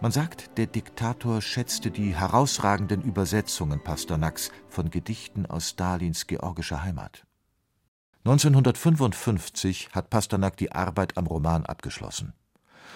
Man 0.00 0.10
sagt, 0.10 0.58
der 0.58 0.66
Diktator 0.66 1.40
schätzte 1.40 1.92
die 1.92 2.14
herausragenden 2.16 3.02
Übersetzungen 3.02 3.82
Pasternaks 3.82 4.50
von 4.68 4.90
Gedichten 4.90 5.46
aus 5.46 5.70
Stalins 5.70 6.26
georgischer 6.26 6.82
Heimat. 6.82 7.27
1955 8.24 9.90
hat 9.92 10.10
Pasternak 10.10 10.56
die 10.56 10.72
Arbeit 10.72 11.16
am 11.16 11.26
Roman 11.26 11.64
abgeschlossen. 11.64 12.34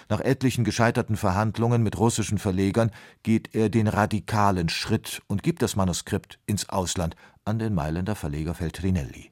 Nach 0.09 0.19
etlichen 0.19 0.63
gescheiterten 0.63 1.15
Verhandlungen 1.15 1.81
mit 1.81 1.97
russischen 1.97 2.37
Verlegern 2.37 2.91
geht 3.23 3.55
er 3.55 3.69
den 3.69 3.87
radikalen 3.87 4.69
Schritt 4.69 5.21
und 5.27 5.43
gibt 5.43 5.61
das 5.61 5.75
Manuskript 5.75 6.39
ins 6.45 6.69
Ausland 6.69 7.15
an 7.45 7.59
den 7.59 7.73
Mailänder 7.73 8.15
Verleger 8.15 8.53
Feltrinelli. 8.53 9.31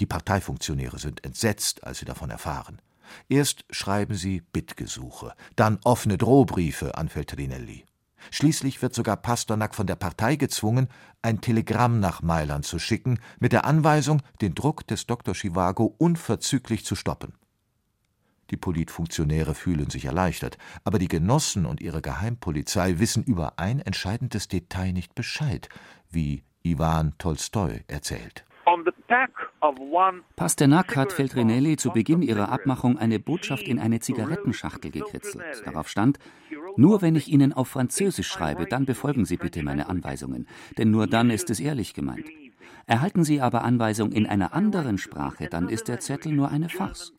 Die 0.00 0.06
Parteifunktionäre 0.06 0.98
sind 0.98 1.24
entsetzt, 1.24 1.84
als 1.84 1.98
sie 1.98 2.04
davon 2.04 2.30
erfahren. 2.30 2.80
Erst 3.28 3.64
schreiben 3.70 4.14
sie 4.14 4.40
Bittgesuche, 4.40 5.34
dann 5.56 5.78
offene 5.84 6.18
Drohbriefe 6.18 6.96
an 6.96 7.08
Feltrinelli. 7.08 7.84
Schließlich 8.30 8.82
wird 8.82 8.94
sogar 8.94 9.16
Pasternak 9.16 9.74
von 9.74 9.86
der 9.86 9.96
Partei 9.96 10.36
gezwungen, 10.36 10.88
ein 11.22 11.40
Telegramm 11.40 12.00
nach 12.00 12.22
Mailand 12.22 12.64
zu 12.64 12.78
schicken, 12.78 13.18
mit 13.38 13.52
der 13.52 13.64
Anweisung, 13.64 14.22
den 14.40 14.54
Druck 14.54 14.86
des 14.86 15.06
Dr. 15.06 15.34
Chivago 15.34 15.94
unverzüglich 15.98 16.84
zu 16.84 16.94
stoppen. 16.94 17.34
Die 18.50 18.56
Politfunktionäre 18.56 19.54
fühlen 19.54 19.90
sich 19.90 20.04
erleichtert, 20.04 20.58
aber 20.84 20.98
die 20.98 21.08
Genossen 21.08 21.64
und 21.66 21.80
ihre 21.80 22.02
Geheimpolizei 22.02 22.98
wissen 22.98 23.24
über 23.24 23.58
ein 23.58 23.80
entscheidendes 23.80 24.48
Detail 24.48 24.92
nicht 24.92 25.14
Bescheid, 25.14 25.68
wie 26.10 26.44
Iwan 26.62 27.14
Tolstoi 27.18 27.84
erzählt. 27.88 28.44
Pasternak 30.36 30.96
hat 30.96 31.12
Feltrinelli 31.12 31.76
zu 31.76 31.90
Beginn 31.90 32.22
ihrer 32.22 32.50
Abmachung 32.50 32.98
eine 32.98 33.18
Botschaft 33.18 33.68
in 33.68 33.78
eine 33.78 34.00
Zigarettenschachtel 34.00 34.90
gekritzelt. 34.90 35.62
Darauf 35.64 35.88
stand: 35.88 36.18
Nur 36.76 37.02
wenn 37.02 37.14
ich 37.14 37.28
Ihnen 37.28 37.52
auf 37.52 37.68
Französisch 37.68 38.28
schreibe, 38.28 38.66
dann 38.66 38.84
befolgen 38.84 39.24
Sie 39.24 39.36
bitte 39.36 39.62
meine 39.62 39.88
Anweisungen, 39.88 40.46
denn 40.76 40.90
nur 40.90 41.06
dann 41.06 41.30
ist 41.30 41.50
es 41.50 41.60
ehrlich 41.60 41.94
gemeint. 41.94 42.28
Erhalten 42.86 43.24
Sie 43.24 43.40
aber 43.40 43.64
Anweisung 43.64 44.12
in 44.12 44.26
einer 44.26 44.52
anderen 44.52 44.98
Sprache, 44.98 45.48
dann 45.48 45.68
ist 45.68 45.88
der 45.88 46.00
Zettel 46.00 46.32
nur 46.32 46.50
eine 46.50 46.68
Farce. 46.68 47.12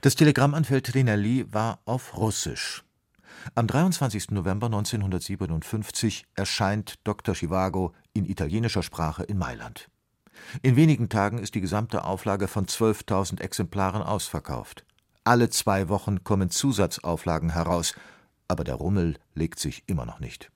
Das 0.00 0.14
Telegramm 0.14 0.54
an 0.54 0.64
Feltrinelli 0.64 1.46
war 1.50 1.78
auf 1.84 2.16
Russisch. 2.16 2.84
Am 3.54 3.66
23. 3.66 4.32
November 4.32 4.66
1957 4.66 6.24
erscheint 6.34 6.94
Dr. 7.04 7.34
Chivago 7.34 7.94
in 8.12 8.26
italienischer 8.26 8.82
Sprache 8.82 9.22
in 9.22 9.38
Mailand. 9.38 9.88
In 10.62 10.76
wenigen 10.76 11.08
Tagen 11.08 11.38
ist 11.38 11.54
die 11.54 11.60
gesamte 11.60 12.04
Auflage 12.04 12.48
von 12.48 12.66
12.000 12.66 13.40
Exemplaren 13.40 14.02
ausverkauft. 14.02 14.84
Alle 15.24 15.50
zwei 15.50 15.88
Wochen 15.88 16.24
kommen 16.24 16.50
Zusatzauflagen 16.50 17.50
heraus, 17.50 17.94
aber 18.48 18.64
der 18.64 18.74
Rummel 18.74 19.16
legt 19.34 19.58
sich 19.58 19.84
immer 19.86 20.06
noch 20.06 20.20
nicht. 20.20 20.50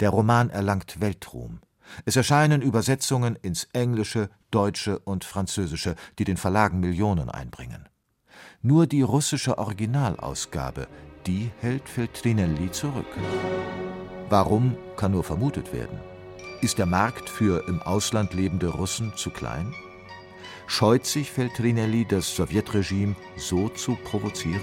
Der 0.00 0.10
Roman 0.10 0.50
erlangt 0.50 1.00
Weltruhm. 1.00 1.60
Es 2.04 2.16
erscheinen 2.16 2.62
Übersetzungen 2.62 3.36
ins 3.36 3.64
Englische, 3.72 4.30
Deutsche 4.50 4.98
und 5.00 5.24
Französische, 5.24 5.96
die 6.18 6.24
den 6.24 6.36
Verlagen 6.36 6.80
Millionen 6.80 7.28
einbringen. 7.28 7.88
Nur 8.62 8.86
die 8.86 9.02
russische 9.02 9.58
Originalausgabe 9.58 10.86
die 11.26 11.50
hält 11.60 11.88
Feltrinelli 11.88 12.70
zurück. 12.70 13.06
Warum, 14.28 14.76
kann 14.96 15.12
nur 15.12 15.24
vermutet 15.24 15.72
werden. 15.72 15.98
Ist 16.62 16.76
der 16.76 16.84
Markt 16.84 17.30
für 17.30 17.66
im 17.68 17.80
Ausland 17.80 18.34
lebende 18.34 18.68
Russen 18.68 19.14
zu 19.16 19.30
klein? 19.30 19.74
Scheut 20.66 21.06
sich 21.06 21.30
Feltrinelli, 21.30 22.04
das 22.04 22.36
Sowjetregime 22.36 23.16
so 23.38 23.70
zu 23.70 23.94
provozieren? 24.04 24.60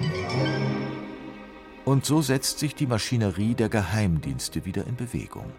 Und 1.85 2.05
so 2.05 2.21
setzt 2.21 2.59
sich 2.59 2.75
die 2.75 2.85
Maschinerie 2.85 3.55
der 3.55 3.69
Geheimdienste 3.69 4.63
wieder 4.63 4.85
in 4.85 4.95
Bewegung. 4.95 5.51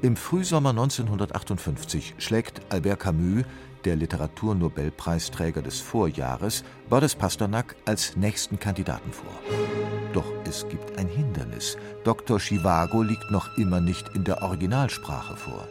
Im 0.00 0.16
Frühsommer 0.16 0.70
1958 0.70 2.14
schlägt 2.16 2.62
Albert 2.70 3.00
Camus, 3.00 3.44
der 3.84 3.96
Literaturnobelpreisträger 3.96 5.62
des 5.62 5.80
Vorjahres, 5.80 6.64
Boris 6.88 7.14
Pasternak 7.14 7.76
als 7.84 8.16
nächsten 8.16 8.58
Kandidaten 8.58 9.12
vor. 9.12 9.32
Doch 10.12 10.32
es 10.44 10.68
gibt 10.68 10.98
ein 10.98 11.08
Hindernis. 11.08 11.76
Dr. 12.04 12.38
Chivago 12.38 13.02
liegt 13.02 13.30
noch 13.30 13.56
immer 13.58 13.80
nicht 13.80 14.08
in 14.14 14.24
der 14.24 14.42
Originalsprache 14.42 15.36
vor. 15.36 15.68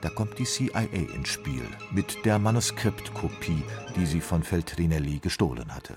Da 0.00 0.10
kommt 0.10 0.38
die 0.38 0.44
CIA 0.44 0.82
ins 0.92 1.28
Spiel 1.28 1.62
mit 1.90 2.24
der 2.24 2.38
Manuskriptkopie, 2.38 3.62
die 3.96 4.06
sie 4.06 4.20
von 4.20 4.42
Feltrinelli 4.42 5.18
gestohlen 5.18 5.74
hatte. 5.74 5.96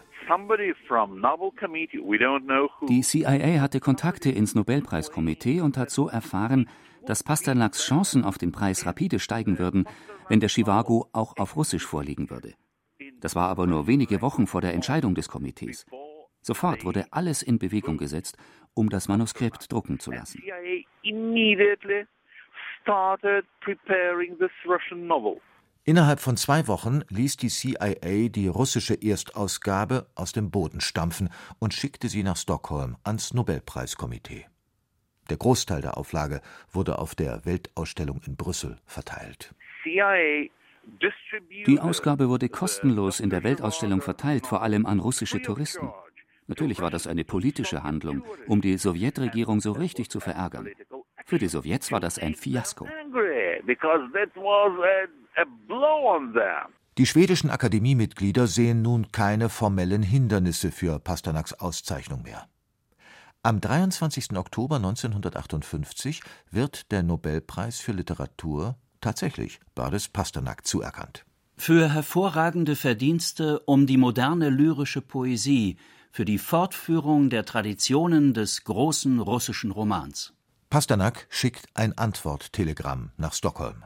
Die 2.88 3.02
CIA 3.02 3.62
hatte 3.62 3.80
Kontakte 3.80 4.32
ins 4.32 4.56
Nobelpreiskomitee 4.56 5.62
und 5.62 5.78
hat 5.78 5.90
so 5.90 6.08
erfahren, 6.08 6.70
dass 7.06 7.24
Pasternaks 7.24 7.86
Chancen 7.86 8.24
auf 8.24 8.38
den 8.38 8.52
Preis 8.52 8.86
rapide 8.86 9.20
steigen 9.20 9.60
würden, 9.60 9.86
wenn 10.30 10.40
der 10.40 10.50
Chivago 10.50 11.10
auch 11.14 11.38
auf 11.38 11.56
Russisch 11.56 11.86
vorliegen 11.86 12.30
würde. 12.30 12.54
Das 13.20 13.36
war 13.36 13.50
aber 13.50 13.68
nur 13.68 13.88
wenige 13.88 14.22
Wochen 14.22 14.48
vor 14.48 14.62
der 14.62 14.74
Entscheidung 14.74 15.16
des 15.16 15.28
Komitees. 15.28 15.86
Sofort 16.42 16.86
wurde 16.86 17.08
alles 17.12 17.42
in 17.42 17.60
Bewegung 17.60 17.98
gesetzt, 17.98 18.38
um 18.74 18.90
das 18.90 19.08
Manuskript 19.08 19.72
drucken 19.72 20.00
zu 20.00 20.12
lassen. 20.12 20.42
Innerhalb 25.84 26.20
von 26.20 26.36
zwei 26.36 26.68
Wochen 26.68 27.02
ließ 27.10 27.38
die 27.38 27.48
CIA 27.48 28.30
die 28.30 28.48
russische 28.48 28.94
Erstausgabe 28.94 30.08
aus 30.16 30.34
dem 30.34 30.52
Boden 30.52 30.82
stampfen 30.82 31.30
und 31.60 31.74
schickte 31.74 32.10
sie 32.10 32.24
nach 32.24 32.38
Stockholm 32.38 32.98
ans 33.04 33.34
Nobelpreiskomitee. 33.34 34.46
Der 35.30 35.38
Großteil 35.38 35.82
der 35.82 35.98
Auflage 35.98 36.42
wurde 36.72 37.00
auf 37.00 37.16
der 37.16 37.46
Weltausstellung 37.46 38.22
in 38.26 38.36
Brüssel 38.36 38.78
verteilt. 38.86 39.54
Die 41.68 41.80
Ausgabe 41.80 42.30
wurde 42.30 42.50
kostenlos 42.50 43.20
in 43.20 43.30
der 43.30 43.44
Weltausstellung 43.44 44.02
verteilt, 44.02 44.48
vor 44.48 44.62
allem 44.62 44.86
an 44.86 45.00
russische 45.00 45.42
Touristen. 45.42 45.90
Natürlich 46.48 46.80
war 46.80 46.90
das 46.90 47.08
eine 47.08 47.26
politische 47.26 47.84
Handlung, 47.84 48.24
um 48.48 48.62
die 48.62 48.78
Sowjetregierung 48.78 49.60
so 49.60 49.74
richtig 49.74 50.10
zu 50.10 50.20
verärgern. 50.20 50.70
Für 51.26 51.38
die 51.38 51.48
Sowjets 51.48 51.92
war 51.92 52.00
das 52.00 52.18
ein 52.18 52.36
Fiasko. 52.36 52.88
Die 56.98 57.06
schwedischen 57.06 57.50
Akademiemitglieder 57.50 58.48
sehen 58.48 58.82
nun 58.82 59.12
keine 59.12 59.50
formellen 59.50 60.04
Hindernisse 60.04 60.72
für 60.72 61.00
Pasternaks 61.00 61.54
Auszeichnung 61.54 62.24
mehr. 62.24 62.48
Am 63.44 63.62
23. 63.62 64.36
Oktober 64.36 64.78
1958 64.78 66.22
wird 66.50 66.92
der 66.92 67.04
Nobelpreis 67.04 67.80
für 67.80 67.92
Literatur 67.92 68.76
tatsächlich 69.02 69.60
Boris 69.76 70.08
Pasternak 70.08 70.66
zuerkannt. 70.66 71.26
Für 71.58 71.92
hervorragende 71.92 72.76
Verdienste 72.76 73.60
um 73.62 73.88
die 73.88 73.98
moderne 73.98 74.50
lyrische 74.50 75.02
Poesie 75.02 75.78
für 76.12 76.26
die 76.26 76.38
Fortführung 76.38 77.30
der 77.30 77.46
Traditionen 77.46 78.34
des 78.34 78.64
großen 78.64 79.20
russischen 79.20 79.72
Romans. 79.72 80.34
Pasternak 80.70 81.28
schickt 81.30 81.68
ein 81.76 81.98
Antworttelegramm 81.98 83.12
nach 83.18 83.34
Stockholm. 83.34 83.86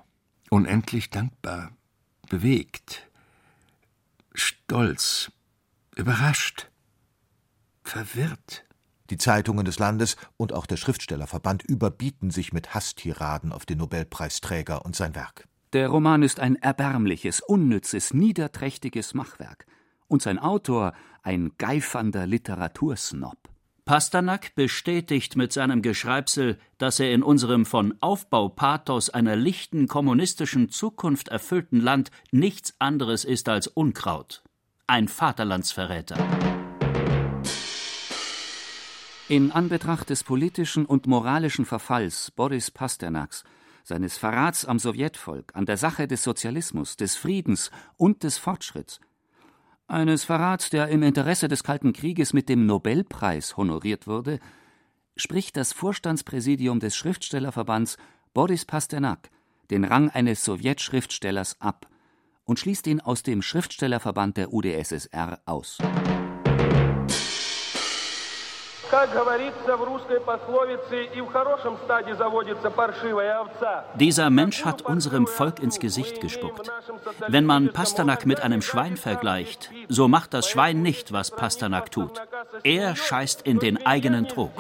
Unendlich 0.50 1.10
dankbar, 1.10 1.72
bewegt, 2.30 3.08
stolz, 4.34 5.32
überrascht, 5.96 6.70
verwirrt. 7.84 8.66
Die 9.12 9.18
Zeitungen 9.18 9.66
des 9.66 9.78
Landes 9.78 10.16
und 10.38 10.54
auch 10.54 10.66
der 10.66 10.78
Schriftstellerverband 10.78 11.64
überbieten 11.64 12.32
sich 12.32 12.54
mit 12.54 12.74
Hasstiraden 12.74 13.52
auf 13.52 13.66
den 13.66 13.80
Nobelpreisträger 13.80 14.86
und 14.86 14.96
sein 14.96 15.16
Werk. 15.16 15.50
Der 15.74 15.90
Roman 15.90 16.24
ist 16.24 16.40
ein 16.40 16.56
erbärmliches, 16.56 17.42
unnützes, 17.42 18.14
niederträchtiges 18.14 19.14
Machwerk 19.14 19.66
und 20.08 20.22
sein 20.22 20.40
Autor 20.40 20.94
ein 21.24 21.52
geifernder 21.58 22.26
Literatursnob. 22.26 23.38
Pasternak 23.84 24.56
bestätigt 24.56 25.36
mit 25.36 25.52
seinem 25.52 25.82
Geschreibsel, 25.82 26.58
dass 26.78 27.02
er 27.02 27.12
in 27.12 27.22
unserem 27.22 27.66
von 27.66 27.94
Aufbaupathos 28.00 29.10
einer 29.10 29.36
lichten 29.36 29.88
kommunistischen 29.88 30.70
Zukunft 30.70 31.28
erfüllten 31.28 31.82
Land 31.82 32.12
nichts 32.32 32.76
anderes 32.80 33.26
ist 33.26 33.50
als 33.50 33.68
Unkraut. 33.68 34.42
Ein 34.88 35.10
Vaterlandsverräter. 35.10 36.16
In 39.32 39.54
Anbetracht 39.54 40.10
des 40.10 40.26
politischen 40.26 40.86
und 40.86 41.08
moralischen 41.08 41.64
Verfalls 41.64 42.32
Boris 42.32 42.70
Pasternaks, 42.70 43.46
seines 43.86 44.18
Verrats 44.18 44.66
am 44.66 44.78
Sowjetvolk, 44.78 45.56
an 45.56 45.66
der 45.66 45.78
Sache 45.78 46.06
des 46.06 46.22
Sozialismus, 46.24 46.98
des 46.98 47.16
Friedens 47.16 47.72
und 47.96 48.24
des 48.24 48.38
Fortschritts, 48.38 49.00
eines 49.88 50.26
Verrats, 50.26 50.70
der 50.70 50.90
im 50.90 51.02
Interesse 51.02 51.48
des 51.48 51.64
Kalten 51.64 51.94
Krieges 51.94 52.34
mit 52.34 52.50
dem 52.50 52.66
Nobelpreis 52.66 53.56
honoriert 53.56 54.06
wurde, 54.06 54.42
spricht 55.16 55.56
das 55.56 55.72
Vorstandspräsidium 55.72 56.82
des 56.82 56.98
Schriftstellerverbands 56.98 57.96
Boris 58.34 58.66
Pasternak 58.66 59.30
den 59.70 59.86
Rang 59.86 60.10
eines 60.10 60.44
Sowjetschriftstellers 60.44 61.62
ab 61.62 61.88
und 62.44 62.60
schließt 62.60 62.86
ihn 62.88 63.00
aus 63.00 63.24
dem 63.24 63.42
Schriftstellerverband 63.42 64.36
der 64.36 64.52
UdSSR 64.52 65.40
aus. 65.46 65.78
Dieser 73.96 74.30
Mensch 74.30 74.66
hat 74.66 74.82
unserem 74.82 75.28
Volk 75.28 75.60
ins 75.60 75.80
Gesicht 75.80 76.20
gespuckt. 76.20 76.70
Wenn 77.28 77.46
man 77.46 77.72
Pasternak 77.72 78.26
mit 78.26 78.42
einem 78.42 78.62
Schwein 78.62 78.98
vergleicht, 78.98 79.72
so 79.88 80.10
macht 80.10 80.34
das 80.34 80.50
Schwein 80.50 80.82
nicht, 80.82 81.14
was 81.14 81.32
Pasternak 81.32 81.92
tut. 81.92 82.22
Er 82.64 82.96
scheißt 82.98 83.44
in 83.44 83.60
den 83.60 83.86
eigenen 83.86 84.28
Trog. 84.28 84.52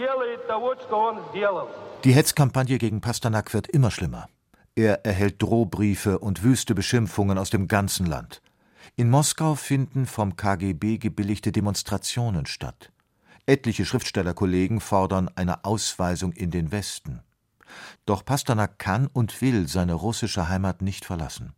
Die 2.03 2.13
Hetzkampagne 2.13 2.77
gegen 2.77 3.01
Pasternak 3.01 3.53
wird 3.53 3.67
immer 3.67 3.91
schlimmer. 3.91 4.27
Er 4.75 5.05
erhält 5.05 5.41
Drohbriefe 5.41 6.19
und 6.19 6.43
wüste 6.43 6.73
Beschimpfungen 6.73 7.37
aus 7.37 7.49
dem 7.49 7.67
ganzen 7.67 8.05
Land. 8.05 8.41
In 8.95 9.09
Moskau 9.09 9.55
finden 9.55 10.05
vom 10.05 10.37
KGB 10.37 10.97
gebilligte 10.99 11.51
Demonstrationen 11.51 12.45
statt. 12.45 12.91
Etliche 13.45 13.85
Schriftstellerkollegen 13.85 14.79
fordern 14.79 15.29
eine 15.35 15.65
Ausweisung 15.65 16.31
in 16.33 16.51
den 16.51 16.71
Westen. 16.71 17.21
Doch 18.05 18.25
Pasternak 18.25 18.79
kann 18.79 19.07
und 19.07 19.41
will 19.41 19.67
seine 19.67 19.93
russische 19.93 20.49
Heimat 20.49 20.81
nicht 20.81 21.05
verlassen. 21.05 21.53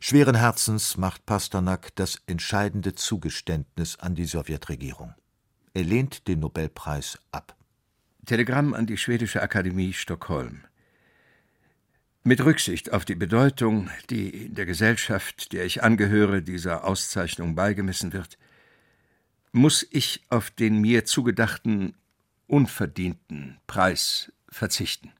Schweren 0.00 0.34
Herzens 0.34 0.96
macht 0.96 1.24
Pasternak 1.24 1.94
das 1.94 2.20
entscheidende 2.26 2.94
Zugeständnis 2.94 3.96
an 3.96 4.14
die 4.14 4.26
Sowjetregierung. 4.26 5.14
Er 5.72 5.84
lehnt 5.84 6.28
den 6.28 6.40
Nobelpreis 6.40 7.18
ab. 7.32 7.56
Telegramm 8.26 8.74
an 8.74 8.86
die 8.86 8.96
Schwedische 8.96 9.42
Akademie 9.42 9.92
Stockholm. 9.92 10.64
Mit 12.22 12.42
Rücksicht 12.42 12.92
auf 12.92 13.04
die 13.04 13.14
Bedeutung, 13.14 13.90
die 14.08 14.46
in 14.46 14.54
der 14.54 14.64
Gesellschaft, 14.64 15.52
der 15.52 15.66
ich 15.66 15.82
angehöre, 15.82 16.40
dieser 16.40 16.84
Auszeichnung 16.84 17.54
beigemessen 17.54 18.14
wird, 18.14 18.38
muss 19.54 19.86
ich 19.92 20.20
auf 20.30 20.50
den 20.50 20.80
mir 20.80 21.04
zugedachten 21.04 21.94
unverdienten 22.48 23.58
Preis 23.68 24.32
verzichten. 24.48 25.12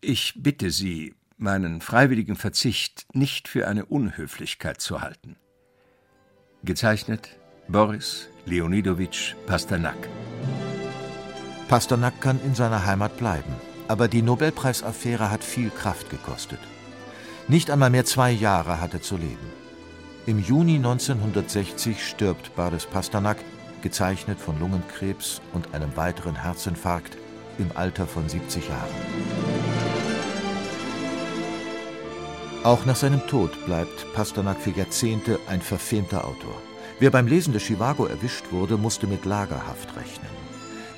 Ich 0.00 0.32
bitte 0.34 0.70
Sie, 0.70 1.14
meinen 1.36 1.82
freiwilligen 1.82 2.36
Verzicht 2.36 3.06
nicht 3.12 3.48
für 3.48 3.68
eine 3.68 3.84
Unhöflichkeit 3.84 4.80
zu 4.80 5.02
halten. 5.02 5.36
Gezeichnet 6.64 7.38
Boris 7.68 8.28
Leonidowitsch 8.46 9.34
Pasternak. 9.46 10.08
Pasternak 11.68 12.18
kann 12.22 12.40
in 12.42 12.54
seiner 12.54 12.86
Heimat 12.86 13.18
bleiben, 13.18 13.52
aber 13.88 14.08
die 14.08 14.22
Nobelpreisaffäre 14.22 15.30
hat 15.30 15.44
viel 15.44 15.68
Kraft 15.68 16.08
gekostet. 16.08 16.60
Nicht 17.46 17.70
einmal 17.70 17.90
mehr 17.90 18.06
zwei 18.06 18.30
Jahre 18.30 18.80
hat 18.80 18.94
er 18.94 19.02
zu 19.02 19.18
leben. 19.18 19.57
Im 20.28 20.40
Juni 20.40 20.76
1960 20.76 22.06
stirbt 22.06 22.54
Boris 22.54 22.84
Pasternak, 22.84 23.38
gezeichnet 23.80 24.38
von 24.38 24.60
Lungenkrebs 24.60 25.40
und 25.54 25.72
einem 25.72 25.96
weiteren 25.96 26.34
Herzinfarkt, 26.34 27.16
im 27.56 27.70
Alter 27.74 28.06
von 28.06 28.28
70 28.28 28.68
Jahren. 28.68 28.90
Auch 32.62 32.84
nach 32.84 32.96
seinem 32.96 33.26
Tod 33.26 33.52
bleibt 33.64 34.12
Pasternak 34.12 34.60
für 34.60 34.72
Jahrzehnte 34.72 35.38
ein 35.48 35.62
verfemter 35.62 36.26
Autor. 36.26 36.60
Wer 36.98 37.10
beim 37.10 37.26
Lesen 37.26 37.54
des 37.54 37.62
Chivago 37.62 38.04
erwischt 38.04 38.52
wurde, 38.52 38.76
musste 38.76 39.06
mit 39.06 39.24
Lagerhaft 39.24 39.96
rechnen. 39.96 40.28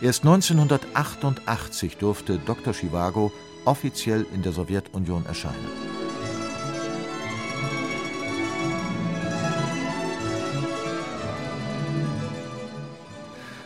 Erst 0.02 0.24
1988 0.24 1.98
durfte 1.98 2.40
Dr. 2.40 2.72
Chivago 2.72 3.30
offiziell 3.64 4.26
in 4.34 4.42
der 4.42 4.50
Sowjetunion 4.50 5.24
erscheinen. 5.24 5.89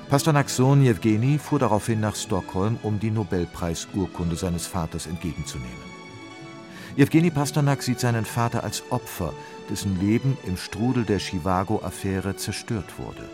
Pasternaks 0.09 0.57
Sohn 0.57 0.83
Jewgeni 0.83 1.39
fuhr 1.39 1.59
daraufhin 1.59 1.99
nach 1.99 2.15
Stockholm, 2.15 2.79
um 2.83 3.01
die 3.01 3.11
Nobelpreisurkunde 3.11 4.37
seines 4.37 4.67
Vaters 4.67 5.07
entgegenzunehmen. 5.07 5.95
Jewgeni 6.97 7.31
Pasternak 7.31 7.83
sieht 7.83 8.01
seinen 8.01 8.25
Vater 8.25 8.63
als 8.63 8.85
Opfer, 8.91 9.33
dessen 9.71 9.99
Leben 9.99 10.37
im 10.47 10.57
Strudel 10.57 11.05
der 11.05 11.19
Chivago-Affäre 11.19 12.37
zerstört 12.37 12.99
wurde. 12.99 13.29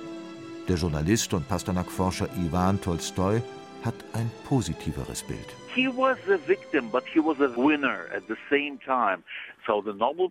Der 0.68 0.76
Journalist 0.76 1.34
und 1.34 1.48
Pasternak-Forscher 1.48 2.28
Iwan 2.36 2.80
Tolstoi 2.80 3.42
hat 3.84 3.94
ein 4.12 4.30
positiveres 4.44 5.24
Bild. 5.24 5.46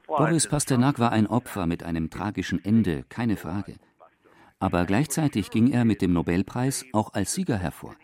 Boris 0.08 0.48
Pasternak 0.48 1.00
war 1.00 1.12
ein 1.12 1.28
Opfer 1.28 1.68
mit 1.68 1.84
einem 1.84 2.10
tragischen 2.10 2.64
Ende, 2.64 3.04
keine 3.10 3.36
Frage 3.36 3.76
aber 4.60 4.86
gleichzeitig 4.86 5.50
ging 5.52 5.72
er 5.72 5.86
mit 5.86 6.02
dem 6.02 6.14
Nobelpreis 6.14 6.86
auch 6.94 7.14
als 7.14 7.34
Sieger 7.34 7.58
hervor. 7.58 7.96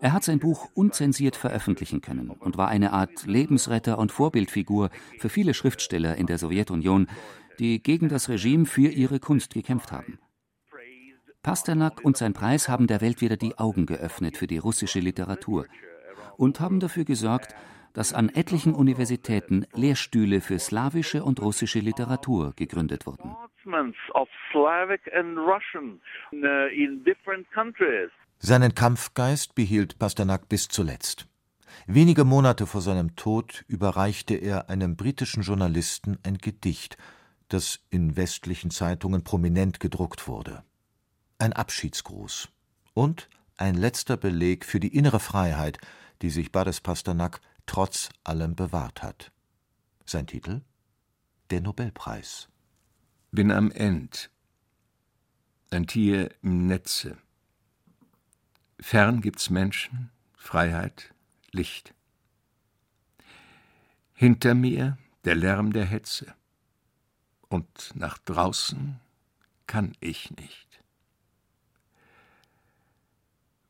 Er 0.00 0.12
hat 0.12 0.24
sein 0.24 0.40
Buch 0.40 0.68
unzensiert 0.74 1.36
veröffentlichen 1.36 2.00
können 2.00 2.30
und 2.30 2.56
war 2.56 2.68
eine 2.68 2.92
Art 2.92 3.24
Lebensretter 3.26 3.98
und 3.98 4.10
Vorbildfigur 4.10 4.90
für 5.18 5.28
viele 5.28 5.54
Schriftsteller 5.54 6.16
in 6.16 6.26
der 6.26 6.38
Sowjetunion, 6.38 7.06
die 7.58 7.82
gegen 7.82 8.08
das 8.08 8.28
Regime 8.28 8.66
für 8.66 8.88
ihre 8.88 9.20
Kunst 9.20 9.54
gekämpft 9.54 9.92
haben. 9.92 10.18
Pasternak 11.42 12.04
und 12.04 12.16
sein 12.16 12.32
Preis 12.32 12.68
haben 12.68 12.86
der 12.86 13.00
Welt 13.00 13.20
wieder 13.20 13.36
die 13.36 13.58
Augen 13.58 13.86
geöffnet 13.86 14.36
für 14.36 14.46
die 14.46 14.58
russische 14.58 15.00
Literatur 15.00 15.66
und 16.36 16.60
haben 16.60 16.80
dafür 16.80 17.04
gesorgt, 17.04 17.54
dass 17.92 18.12
an 18.12 18.28
etlichen 18.28 18.74
Universitäten 18.74 19.66
Lehrstühle 19.74 20.40
für 20.40 20.58
slawische 20.58 21.24
und 21.24 21.40
russische 21.40 21.80
Literatur 21.80 22.52
gegründet 22.56 23.06
wurden. 23.06 23.36
Seinen 28.38 28.74
Kampfgeist 28.74 29.54
behielt 29.54 29.98
Pasternak 29.98 30.48
bis 30.48 30.68
zuletzt. 30.68 31.28
Wenige 31.86 32.24
Monate 32.24 32.66
vor 32.66 32.80
seinem 32.80 33.16
Tod 33.16 33.64
überreichte 33.68 34.34
er 34.34 34.68
einem 34.68 34.96
britischen 34.96 35.42
Journalisten 35.42 36.18
ein 36.22 36.38
Gedicht, 36.38 36.96
das 37.48 37.80
in 37.90 38.16
westlichen 38.16 38.70
Zeitungen 38.70 39.24
prominent 39.24 39.80
gedruckt 39.80 40.26
wurde. 40.26 40.64
Ein 41.38 41.52
Abschiedsgruß 41.52 42.48
und 42.94 43.28
ein 43.56 43.74
letzter 43.74 44.16
Beleg 44.16 44.64
für 44.64 44.80
die 44.80 44.96
innere 44.96 45.20
Freiheit, 45.20 45.78
die 46.22 46.30
sich 46.30 46.52
Boris 46.52 46.80
Pasternak 46.80 47.40
trotz 47.66 48.10
allem 48.24 48.54
bewahrt 48.54 49.02
hat. 49.02 49.32
Sein 50.04 50.26
Titel? 50.26 50.62
Der 51.50 51.60
Nobelpreis. 51.60 52.51
Bin 53.34 53.50
am 53.50 53.70
End. 53.70 54.28
Ein 55.70 55.86
Tier 55.86 56.34
im 56.42 56.66
Netze. 56.66 57.16
Fern 58.78 59.22
gibt's 59.22 59.48
Menschen, 59.48 60.10
Freiheit, 60.36 61.14
Licht. 61.50 61.94
Hinter 64.12 64.52
mir 64.52 64.98
der 65.24 65.34
Lärm 65.34 65.72
der 65.72 65.86
Hetze. 65.86 66.34
Und 67.48 67.92
nach 67.94 68.18
draußen 68.18 69.00
kann 69.66 69.96
ich 70.00 70.30
nicht. 70.32 70.68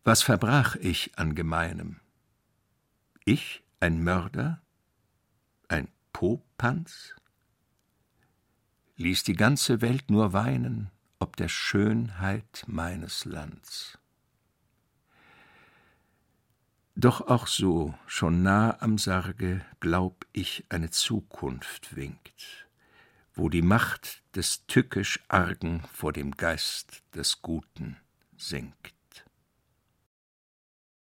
Was 0.02 0.24
verbrach 0.24 0.74
ich 0.74 1.16
an 1.16 1.36
Gemeinem? 1.36 2.00
Ich 3.24 3.62
ein 3.78 4.02
Mörder? 4.02 4.60
Ein 5.68 5.86
Popanz? 6.12 7.14
Ließ 9.02 9.24
die 9.24 9.34
ganze 9.34 9.80
Welt 9.80 10.12
nur 10.12 10.32
weinen, 10.32 10.88
ob 11.18 11.34
der 11.34 11.48
Schönheit 11.48 12.62
meines 12.68 13.24
Lands. 13.24 13.98
Doch 16.94 17.20
auch 17.22 17.48
so, 17.48 17.94
schon 18.06 18.44
nah 18.44 18.80
am 18.80 18.98
Sarge, 18.98 19.66
glaub 19.80 20.24
ich, 20.32 20.64
eine 20.68 20.90
Zukunft 20.90 21.96
winkt, 21.96 22.68
wo 23.34 23.48
die 23.48 23.60
Macht 23.60 24.22
des 24.36 24.66
tückisch 24.68 25.18
Argen 25.26 25.82
vor 25.92 26.12
dem 26.12 26.36
Geist 26.36 27.02
des 27.12 27.42
Guten 27.42 27.96
sinkt. 28.36 28.94